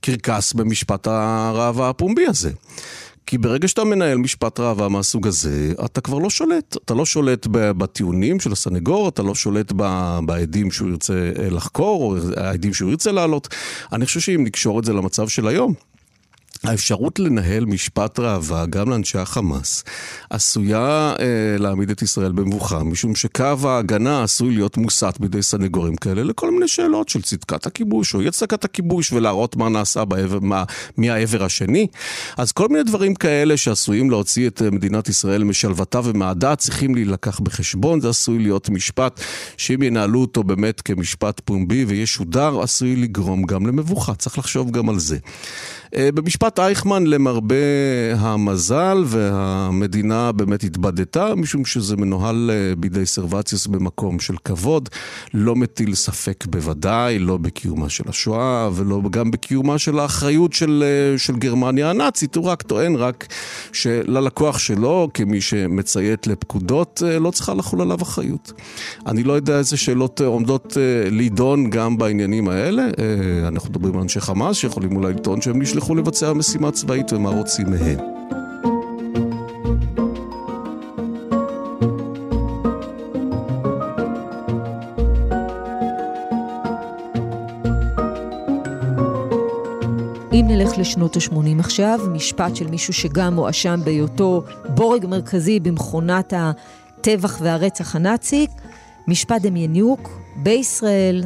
קרקס 0.00 0.52
במשפט 0.52 1.06
הראווה 1.06 1.88
הפומבי 1.88 2.26
הזה? 2.26 2.50
כי 3.26 3.38
ברגע 3.38 3.68
שאתה 3.68 3.84
מנהל 3.84 4.18
משפט 4.18 4.60
ראווה 4.60 4.88
מהסוג 4.88 5.26
הזה, 5.26 5.72
אתה 5.84 6.00
כבר 6.00 6.18
לא 6.18 6.30
שולט. 6.30 6.76
אתה 6.84 6.94
לא 6.94 7.06
שולט 7.06 7.46
בטיעונים 7.50 8.40
של 8.40 8.52
הסנגור, 8.52 9.08
אתה 9.08 9.22
לא 9.22 9.34
שולט 9.34 9.72
בעדים 10.24 10.70
שהוא 10.70 10.90
ירצה 10.90 11.32
אה, 11.38 11.50
לחקור, 11.50 12.02
או 12.02 12.16
העדים 12.36 12.74
שהוא 12.74 12.90
ירצה 12.90 13.12
להעלות. 13.12 13.48
אני 13.92 14.06
חושב 14.06 14.20
שאם 14.20 14.44
נקשור 14.44 14.78
את 14.78 14.84
זה 14.84 14.92
למצב 14.92 15.28
של 15.28 15.48
היום, 15.48 15.74
האפשרות 16.64 17.18
לנהל 17.18 17.64
משפט 17.64 18.18
ראווה 18.18 18.66
גם 18.66 18.90
לאנשי 18.90 19.18
החמאס 19.18 19.84
עשויה 20.30 21.14
אה, 21.18 21.58
להעמיד 21.58 21.90
את 21.90 22.02
ישראל 22.02 22.32
במבוכה, 22.32 22.82
משום 22.84 23.14
שקו 23.14 23.68
ההגנה 23.68 24.22
עשוי 24.22 24.54
להיות 24.54 24.76
מוסט 24.76 25.18
בידי 25.20 25.42
סנגורים 25.42 25.96
כאלה 25.96 26.22
לכל 26.22 26.50
מיני 26.50 26.68
שאלות 26.68 27.08
של 27.08 27.22
צדקת 27.22 27.66
הכיבוש 27.66 28.14
או 28.14 28.20
אי 28.20 28.28
הצדקת 28.28 28.64
הכיבוש 28.64 29.12
ולהראות 29.12 29.56
מה 29.56 29.68
נעשה 29.68 30.04
בעבר, 30.04 30.38
מה, 30.40 30.64
מהעבר 30.96 31.44
השני. 31.44 31.86
אז 32.36 32.52
כל 32.52 32.68
מיני 32.68 32.84
דברים 32.84 33.14
כאלה 33.14 33.56
שעשויים 33.56 34.10
להוציא 34.10 34.48
את 34.48 34.62
אה, 34.62 34.70
מדינת 34.70 35.08
ישראל 35.08 35.44
משלוותה 35.44 36.00
ומעדה 36.04 36.56
צריכים 36.56 36.94
להילקח 36.94 37.40
בחשבון. 37.40 38.00
זה 38.00 38.08
עשוי 38.08 38.38
להיות 38.38 38.68
משפט 38.68 39.20
שאם 39.56 39.82
ינהלו 39.82 40.20
אותו 40.20 40.42
באמת 40.42 40.80
כמשפט 40.80 41.40
פומבי 41.44 41.84
וישודר, 41.84 42.60
עשוי 42.62 42.96
לגרום 42.96 43.42
גם 43.42 43.66
למבוכה. 43.66 44.14
צריך 44.14 44.38
לחשוב 44.38 44.70
גם 44.70 44.88
על 44.88 44.98
זה. 44.98 45.18
אה, 45.96 46.08
במשפט 46.14 46.41
אייכמן, 46.58 47.06
למרבה 47.06 47.54
המזל, 48.16 49.04
והמדינה 49.06 50.32
באמת 50.32 50.64
התבדתה, 50.64 51.34
משום 51.34 51.64
שזה 51.64 51.96
מנוהל 51.96 52.50
אה, 52.52 52.76
בידי 52.76 53.06
סרווציוס 53.06 53.66
במקום 53.66 54.20
של 54.20 54.34
כבוד, 54.44 54.88
לא 55.34 55.56
מטיל 55.56 55.94
ספק 55.94 56.44
בוודאי, 56.46 57.18
לא 57.18 57.36
בקיומה 57.36 57.88
של 57.88 58.04
השואה, 58.08 58.68
ולא 58.74 59.00
גם 59.10 59.30
בקיומה 59.30 59.78
של 59.78 59.98
האחריות 59.98 60.52
של, 60.52 60.84
אה, 60.86 61.18
של 61.18 61.36
גרמניה 61.36 61.90
הנאצית, 61.90 62.36
הוא 62.36 62.44
רק 62.44 62.62
טוען 62.62 62.96
רק 62.96 63.26
שללקוח 63.72 64.58
שלו, 64.58 65.08
כמי 65.14 65.40
שמציית 65.40 66.26
לפקודות, 66.26 67.02
לא 67.20 67.30
צריכה 67.30 67.54
לחול 67.54 67.80
עליו 67.80 68.02
אחריות. 68.02 68.52
אני 69.06 69.22
לא 69.22 69.32
יודע 69.32 69.58
איזה 69.58 69.76
שאלות 69.76 70.20
עומדות 70.20 70.76
להידון 71.10 71.70
גם 71.70 71.98
בעניינים 71.98 72.48
האלה. 72.48 72.82
אנחנו 73.48 73.70
מדברים 73.70 73.94
על 73.94 74.00
אנשי 74.00 74.20
חמאס 74.20 74.56
שיכולים 74.56 74.96
אולי 74.96 75.12
לטעון 75.12 75.40
שהם 75.40 75.62
נשלחו 75.62 75.94
לבצע 75.94 76.31
משימה 76.34 76.70
צבאית 76.70 77.12
ומה 77.12 77.30
רוצים 77.30 77.70
מהם. 77.70 77.98
אם 90.32 90.44
נלך 90.48 90.78
לשנות 90.78 91.16
ה-80 91.16 91.60
עכשיו, 91.60 92.00
משפט 92.12 92.56
של 92.56 92.66
מישהו 92.66 92.92
שגם 92.92 93.34
מואשם 93.34 93.80
בהיותו 93.84 94.42
בורג 94.68 95.06
מרכזי 95.06 95.60
במכונת 95.60 96.32
הטבח 96.36 97.38
והרצח 97.40 97.96
הנאצי, 97.96 98.46
משפט 99.08 99.42
דמייניוק 99.42 100.10
בישראל, 100.36 101.24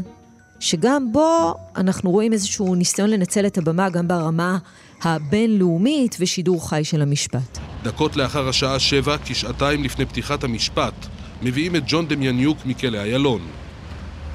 שגם 0.61 1.13
בו 1.13 1.55
אנחנו 1.77 2.11
רואים 2.11 2.33
איזשהו 2.33 2.75
ניסיון 2.75 3.11
לנצל 3.11 3.47
את 3.47 3.59
הבמה 3.59 3.89
גם 3.89 4.09
ברמה 4.09 4.59
הבינלאומית 5.03 6.17
ושידור 6.21 6.69
חי 6.69 6.85
של 6.85 7.03
המשפט. 7.03 7.59
דקות 7.83 8.17
לאחר 8.17 8.49
השעה 8.49 8.79
שבע, 8.79 9.17
כשעתיים 9.25 9.85
לפני 9.85 10.07
פתיחת 10.07 10.45
המשפט, 10.45 10.95
מביאים 11.43 11.77
את 11.77 11.83
ג'ון 11.87 12.09
דמיאניוק 12.09 12.59
מכלא 12.67 12.99
איילון. 12.99 13.41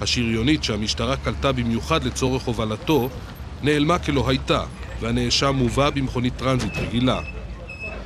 השריונית 0.02 0.64
שהמשטרה 0.64 1.18
קלטה 1.18 1.52
במיוחד 1.52 2.04
לצורך 2.04 2.44
הובלתו, 2.44 3.10
נעלמה 3.64 4.00
כלא 4.00 4.30
הייתה, 4.30 4.64
והנאשם 5.02 5.56
מובא 5.56 5.90
במכונית 5.90 6.34
טרנזיט 6.38 6.78
רגילה. 6.78 7.20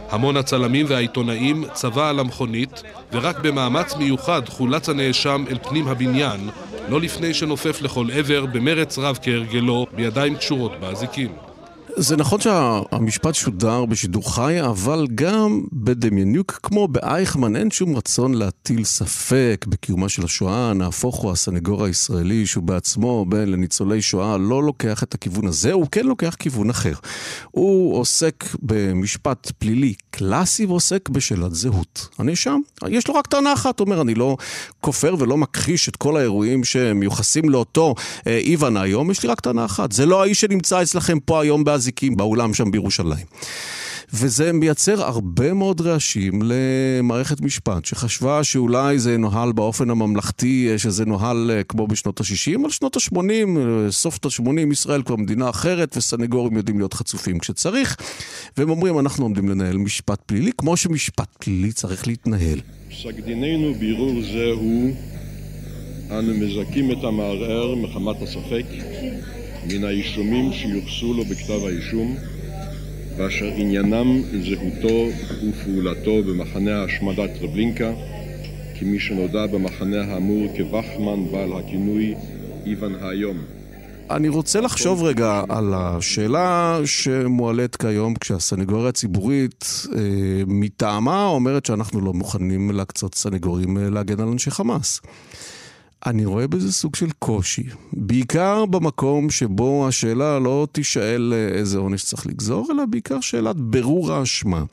המון 0.10 0.38
הצלמים 0.38 0.86
והעיתונאים 0.90 1.66
צבא 1.74 2.10
על 2.10 2.20
המכונית, 2.20 2.82
ורק 3.12 3.40
במאמץ 3.40 3.96
מיוחד 3.96 4.50
חולץ 4.50 4.90
הנאשם 4.90 5.46
אל 5.50 5.58
פנים 5.64 5.88
הבניין, 5.88 6.50
לא 6.90 7.02
לפני 7.02 7.34
שנופף 7.34 7.82
לכל 7.82 8.08
עבר 8.14 8.46
במרץ 8.46 8.98
רב 8.98 9.20
כהרגלו, 9.22 9.86
בידיים 9.96 10.36
קשורות 10.36 10.72
באזיקים. 10.80 11.45
זה 11.98 12.18
נכון 12.18 12.40
שהמשפט 12.42 13.36
שודר 13.36 13.86
בשידור 13.86 14.36
חי, 14.36 14.62
אבל 14.62 15.08
גם 15.16 15.62
בדמיאניוק, 15.74 16.60
כמו 16.64 16.88
באייכמן, 16.88 17.56
אין 17.56 17.72
שום 17.72 17.96
רצון 17.96 18.34
להטיל 18.34 18.84
ספק 18.84 19.66
בקיומה 19.70 20.10
של 20.10 20.26
השואה. 20.26 20.74
נהפוך 20.74 21.16
הוא 21.16 21.32
הסנגור 21.32 21.86
הישראלי, 21.86 22.46
שהוא 22.46 22.64
בעצמו 22.64 23.26
בן 23.30 23.50
לניצולי 23.50 24.02
שואה, 24.02 24.38
לא 24.38 24.64
לוקח 24.64 25.04
את 25.04 25.14
הכיוון 25.14 25.48
הזה, 25.48 25.74
הוא 25.74 25.88
כן 25.92 26.06
לוקח 26.06 26.36
כיוון 26.40 26.70
אחר. 26.70 26.94
הוא 27.52 27.98
עוסק 27.98 28.46
במשפט 28.62 29.52
פלילי 29.58 29.94
קלאסי 30.10 30.66
ועוסק 30.66 31.10
בשאלת 31.10 31.56
זהות. 31.56 32.08
הנאשם, 32.18 32.60
יש 32.88 33.08
לו 33.08 33.16
רק 33.16 33.28
טענה 33.28 33.54
אחת, 33.54 33.80
הוא 33.80 33.86
אומר, 33.86 34.02
אני 34.02 34.16
לא 34.16 34.38
כופר 34.82 35.16
ולא 35.20 35.38
מכחיש 35.38 35.90
את 35.90 35.96
כל 35.96 36.18
האירועים 36.18 36.64
שמיוחסים 36.64 37.50
לאותו 37.50 37.96
אה, 38.28 38.38
איוון 38.38 38.78
היום, 38.78 39.12
יש 39.12 39.24
לי 39.24 39.30
רק 39.30 39.42
טענה 39.42 39.66
אחת, 39.66 39.92
זה 39.92 40.06
לא 40.06 40.24
האיש 40.24 40.42
שנמצא 40.42 40.82
אצלכם 40.82 41.20
פה 41.20 41.42
היום 41.42 41.64
באזיקים. 41.64 41.85
אזיקים 41.86 42.18
באולם 42.18 42.54
שם 42.54 42.72
בירושלים. 42.72 43.26
וזה 44.14 44.54
מייצר 44.54 45.04
הרבה 45.04 45.54
מאוד 45.54 45.82
רעשים 45.82 46.42
למערכת 46.44 47.42
משפט, 47.42 47.86
שחשבה 47.86 48.44
שאולי 48.44 49.00
זה 49.00 49.18
נוהל 49.18 49.52
באופן 49.52 49.90
הממלכתי, 49.90 50.74
שזה 50.78 51.06
נוהל 51.06 51.52
אה, 51.54 51.64
כמו 51.64 51.88
בשנות 51.88 52.22
ה-60, 52.22 52.62
אבל 52.62 52.70
שנות 52.70 52.96
ה-80, 52.96 53.20
אה, 53.20 53.92
סוף 53.92 54.20
ה-80, 54.26 54.72
ישראל 54.72 55.04
כבר 55.04 55.16
מדינה 55.16 55.50
אחרת, 55.50 55.98
וסנגורים 55.98 56.58
יודעים 56.58 56.78
להיות 56.78 56.94
חצופים 56.94 57.40
כשצריך, 57.40 57.98
והם 58.58 58.70
אומרים, 58.70 59.00
אנחנו 59.00 59.26
עומדים 59.26 59.50
לנהל 59.50 59.78
משפט 59.78 60.22
פלילי, 60.26 60.52
כמו 60.58 60.78
שמשפט 60.78 61.30
פלילי 61.40 61.72
צריך 61.72 62.08
להתנהל. 62.08 62.60
פסק 62.90 63.20
דיננו 63.26 63.74
בערעור 63.80 64.22
זה 64.22 64.52
הוא, 64.54 64.96
אנו 66.12 66.34
מזכים 66.34 66.92
את 66.92 67.04
המערער 67.04 67.76
מחמת 67.76 68.22
הספק 68.22 68.66
מן 69.74 69.84
האישומים 69.84 70.54
שיוחסו 70.54 71.14
לו 71.14 71.26
בכתב 71.26 71.66
האישום 71.66 72.16
ואשר 73.18 73.46
עניינם 73.46 74.22
זהותו 74.50 75.08
ופעולתו 75.50 76.24
במחנה 76.24 76.82
ההשמדה 76.82 77.28
טרבלינקה 77.40 77.92
כמי 78.80 79.00
שנודע 79.00 79.46
במחנה 79.46 80.02
האמור 80.02 80.48
כבחמן 80.58 81.32
בעל 81.32 81.54
הכינוי 81.54 82.16
איוון 82.66 82.96
היום. 83.02 83.38
אני 84.10 84.30
רוצה 84.30 84.62
לחשוב 84.62 85.04
רגע 85.04 85.44
על 85.50 85.74
השאלה 85.74 86.80
שמועלית 86.86 87.76
כיום 87.76 88.14
כשהסנגוריה 88.16 88.90
הציבורית 88.90 89.66
אה, 89.96 90.00
מטעמה 90.48 91.26
אומרת 91.26 91.66
שאנחנו 91.66 92.02
לא 92.02 92.14
מוכנים 92.14 92.72
להקצות 92.72 93.16
סנגורים 93.16 93.78
אה, 93.78 93.90
להגן 93.90 94.20
על 94.20 94.28
אנשי 94.28 94.52
חמאס. 94.52 95.02
אני 96.06 96.26
רואה 96.26 96.48
בזה 96.48 96.74
סוג 96.74 96.96
של 96.96 97.10
קושי, 97.20 97.64
בעיקר 97.94 98.66
במקום 98.66 99.30
שבו 99.30 99.88
השאלה 99.88 100.40
לא 100.40 100.68
תישאל 100.72 101.34
אה, 101.36 101.58
איזה 101.58 101.78
עונש 101.78 102.04
צריך 102.04 102.28
לגזור, 102.28 102.68
אלא 102.72 102.86
בעיקר 102.86 103.20
שאלת 103.20 103.56
ברור 103.56 104.14
האשמה. 104.14 104.64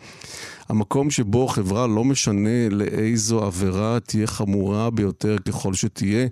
המקום 0.68 1.10
שבו 1.10 1.48
חברה, 1.48 1.86
לא 1.86 2.04
משנה 2.04 2.68
לאיזו 2.70 3.44
עבירה 3.44 3.98
תהיה 4.00 4.26
חמורה 4.26 4.90
ביותר 4.90 5.36
ככל 5.38 5.74
שתהיה, 5.74 6.26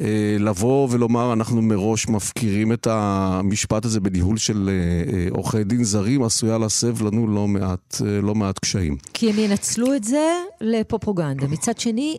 אה, 0.00 0.36
לבוא 0.40 0.88
ולומר, 0.90 1.32
אנחנו 1.32 1.62
מראש 1.62 2.08
מפקירים 2.08 2.72
את 2.72 2.86
המשפט 2.90 3.84
הזה 3.84 4.00
בניהול 4.00 4.36
של 4.36 4.70
אה, 4.72 5.28
עורכי 5.30 5.64
דין 5.64 5.84
זרים, 5.84 6.22
עשויה 6.22 6.58
להסב 6.58 7.02
לנו 7.02 7.26
לא 7.26 7.48
מעט, 7.48 7.96
לא 8.22 8.34
מעט 8.34 8.58
קשיים. 8.58 8.96
כי 9.14 9.30
הם 9.30 9.38
ינצלו 9.38 9.94
את 9.94 10.04
זה 10.04 10.32
לפרופוגנדה. 10.60 11.46
מצד 11.46 11.78
שני, 11.78 12.18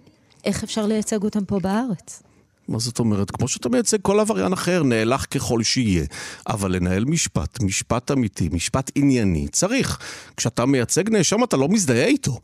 איך 0.50 0.64
אפשר 0.64 0.86
לייצג 0.86 1.24
אותם 1.24 1.46
פה 1.46 1.60
בארץ? 1.60 2.24
מה 2.68 2.80
זאת 2.80 3.00
אומרת? 3.00 3.32
כמו 3.32 3.48
שאתה 3.48 3.70
מייצג 3.70 3.98
כל 4.02 4.20
עבריין 4.20 4.54
אחר, 4.54 4.84
נאלח 4.84 5.26
ככל 5.26 5.64
שיהיה. 5.64 6.06
אבל 6.48 6.72
לנהל 6.76 7.06
משפט, 7.06 7.62
משפט 7.62 8.12
אמיתי, 8.12 8.50
משפט 8.52 8.92
ענייני, 8.96 9.48
צריך. 9.48 10.00
כשאתה 10.38 10.66
מייצג 10.66 11.10
נאשם 11.10 11.44
אתה 11.44 11.58
לא 11.58 11.68
מזדהה 11.68 12.06
איתו. 12.06 12.40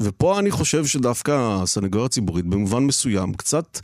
ופה 0.00 0.38
אני 0.38 0.50
חושב 0.50 0.86
שדווקא 0.86 1.58
הסנגוריה 1.62 2.06
הציבורית 2.06 2.46
במובן 2.46 2.82
מסוים 2.82 3.34
קצת 3.34 3.78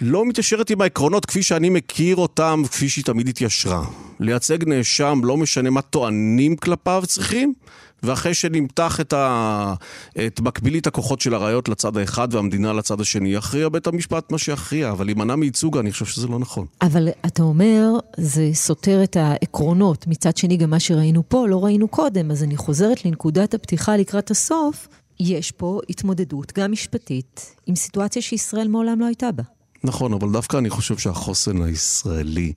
לא 0.00 0.26
מתיישרת 0.26 0.70
עם 0.70 0.80
העקרונות 0.80 1.26
כפי 1.26 1.42
שאני 1.42 1.70
מכיר 1.70 2.16
אותם, 2.16 2.62
כפי 2.70 2.88
שהיא 2.88 3.04
תמיד 3.04 3.28
התיישרה. 3.28 3.84
לייצג 4.20 4.68
נאשם, 4.68 5.20
לא 5.24 5.36
משנה 5.36 5.70
מה 5.70 5.82
טוענים 5.82 6.56
כלפיו 6.56 7.02
צריכים, 7.06 7.54
ואחרי 8.02 8.34
שנמתח 8.34 9.00
את, 9.00 9.12
ה... 9.12 9.74
את 10.26 10.40
מקבילית 10.40 10.86
הכוחות 10.86 11.20
של 11.20 11.34
הראיות 11.34 11.68
לצד 11.68 11.96
האחד 11.96 12.34
והמדינה 12.34 12.72
לצד 12.72 13.00
השני, 13.00 13.34
יכריע 13.34 13.68
בית 13.68 13.86
המשפט 13.86 14.32
מה 14.32 14.38
שיכריע, 14.38 14.90
אבל 14.90 15.04
להימנע 15.04 15.36
מייצוג, 15.36 15.78
אני 15.78 15.92
חושב 15.92 16.04
שזה 16.04 16.26
לא 16.28 16.38
נכון. 16.38 16.66
אבל 16.82 17.08
אתה 17.26 17.42
אומר, 17.42 17.88
זה 18.16 18.50
סותר 18.52 19.04
את 19.04 19.16
העקרונות. 19.16 20.06
מצד 20.06 20.36
שני, 20.36 20.56
גם 20.56 20.70
מה 20.70 20.80
שראינו 20.80 21.22
פה, 21.28 21.48
לא 21.48 21.64
ראינו 21.64 21.88
קודם, 21.88 22.30
אז 22.30 22.42
אני 22.42 22.56
חוזרת 22.56 23.04
לנקודת 23.04 23.54
הפתיחה 23.54 23.96
לקראת 23.96 24.30
הסוף. 24.30 24.88
יש 25.20 25.50
פה 25.50 25.80
התמודדות, 25.88 26.52
גם 26.58 26.72
משפטית, 26.72 27.56
עם 27.66 27.76
סיטואציה 27.76 28.22
שישראל 28.22 28.68
מעולם 28.68 29.00
לא 29.00 29.06
הייתה 29.06 29.32
בה. 29.32 29.42
נכון, 29.84 30.12
אבל 30.12 30.32
דווקא 30.32 30.56
אני 30.56 30.70
חושב 30.70 30.98
שהחוסן 30.98 31.62
הישראלי 31.62 32.52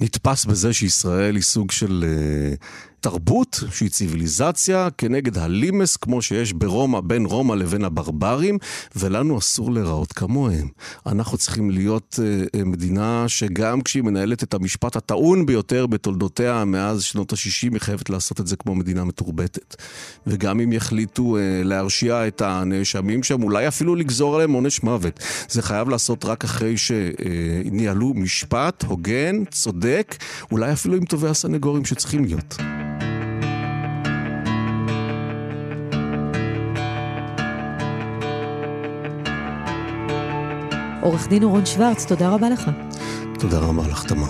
נתפס 0.00 0.44
בזה 0.44 0.72
שישראל 0.72 1.34
היא 1.34 1.42
סוג 1.42 1.70
של 1.70 2.04
uh, 2.04 2.64
תרבות 3.00 3.64
שהיא 3.72 3.90
ציוויליזציה 3.90 4.88
כנגד 4.98 5.38
הלימס 5.38 5.96
כמו 5.96 6.22
שיש 6.22 6.52
ברומא, 6.52 7.00
בין 7.00 7.26
רומא 7.26 7.54
לבין 7.54 7.84
הברברים, 7.84 8.58
ולנו 8.96 9.38
אסור 9.38 9.72
להיראות 9.72 10.12
כמוהם. 10.12 10.68
אנחנו 11.06 11.38
צריכים 11.38 11.70
להיות 11.70 12.18
uh, 12.18 12.64
מדינה 12.64 13.24
שגם 13.28 13.80
כשהיא 13.80 14.02
מנהלת 14.02 14.42
את 14.42 14.54
המשפט 14.54 14.96
הטעון 14.96 15.46
ביותר 15.46 15.86
בתולדותיה 15.86 16.64
מאז 16.64 17.02
שנות 17.02 17.32
ה-60, 17.32 17.72
היא 17.72 17.80
חייבת 17.80 18.10
לעשות 18.10 18.40
את 18.40 18.46
זה 18.46 18.56
כמו 18.56 18.74
מדינה 18.74 19.04
מתורבתת. 19.04 19.76
וגם 20.26 20.60
אם 20.60 20.72
יחליטו 20.72 21.36
uh, 21.36 21.40
להרשיע 21.66 22.26
את 22.26 22.40
הנאשמים 22.40 23.22
שם, 23.22 23.42
אולי 23.42 23.68
אפילו 23.68 23.94
לגזור 23.94 24.34
עליהם 24.34 24.52
עונש 24.52 24.82
מוות. 24.82 25.20
זה 25.48 25.62
חייב 25.62 25.88
לעשות 25.88 26.24
רק 26.24 26.44
אחרי 26.44 26.74
שניהלו 26.76 28.14
משפט 28.14 28.84
הוגן, 28.84 29.44
צודק, 29.50 30.16
אולי 30.52 30.72
אפילו 30.72 30.96
עם 30.96 31.04
טובי 31.04 31.28
הסנגורים 31.28 31.84
שצריכים 31.84 32.24
להיות. 32.24 32.56
עורך 41.00 41.28
דין 41.28 41.42
אורון 41.42 41.66
שוורץ, 41.66 42.04
תודה 42.04 42.28
רבה 42.28 42.50
לך. 42.50 42.70
תודה 43.38 43.58
רבה 43.58 43.88
לך, 43.88 44.04
תמר. 44.04 44.26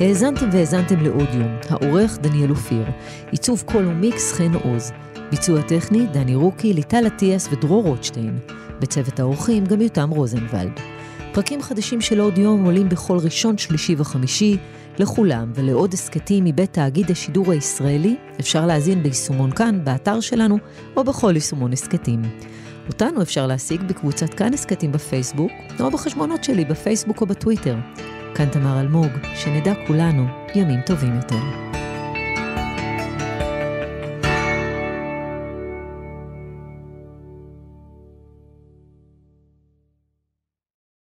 האזנתם 0.00 0.48
והאזנתן 0.52 1.00
לעוד 1.00 1.28
יום, 1.34 1.56
העורך 1.70 2.18
דניאל 2.18 2.50
אופיר, 2.50 2.84
עיצוב 3.30 3.62
קול 3.66 3.86
ומיקס 3.86 4.32
חן 4.32 4.54
עוז, 4.54 4.92
ביצוע 5.30 5.62
טכני 5.62 6.06
דני 6.06 6.34
רוקי, 6.34 6.72
ליטל 6.72 7.06
אטיאס 7.06 7.48
ודרור 7.52 7.84
רוטשטיין, 7.84 8.38
בצוות 8.80 9.20
האורחים 9.20 9.64
גם 9.64 9.80
יותם 9.80 10.10
רוזנבלד. 10.10 10.80
פרקים 11.32 11.62
חדשים 11.62 12.00
של 12.00 12.20
עוד 12.20 12.38
יום 12.38 12.64
עולים 12.64 12.88
בכל 12.88 13.18
ראשון, 13.18 13.58
שלישי 13.58 13.94
וחמישי, 13.98 14.56
לכולם 14.98 15.52
ולעוד 15.54 15.92
הסכתים 15.92 16.44
מבית 16.44 16.72
תאגיד 16.72 17.10
השידור 17.10 17.52
הישראלי 17.52 18.16
אפשר 18.40 18.66
להאזין 18.66 19.02
ביישומון 19.02 19.50
כאן, 19.50 19.84
באתר 19.84 20.20
שלנו, 20.20 20.58
או 20.96 21.04
בכל 21.04 21.32
יישומון 21.34 21.72
הסכתים. 21.72 22.22
אותנו 22.88 23.22
אפשר 23.22 23.46
להשיג 23.46 23.82
בקבוצת 23.82 24.34
כאן 24.34 24.54
הסכתים 24.54 24.92
בפייסבוק, 24.92 25.52
או 25.80 25.90
בחשבונות 25.90 26.44
שלי 26.44 26.64
בפייסבוק 26.64 27.20
או 27.20 27.26
בטוויטר. 27.26 27.76
כאן 28.34 28.48
תמר 28.48 28.80
אלמוג, 28.80 29.10
שנדע 29.34 29.72
כולנו 29.86 30.26
ימים 30.54 30.80
טובים 30.86 31.16
יותר. 31.16 31.83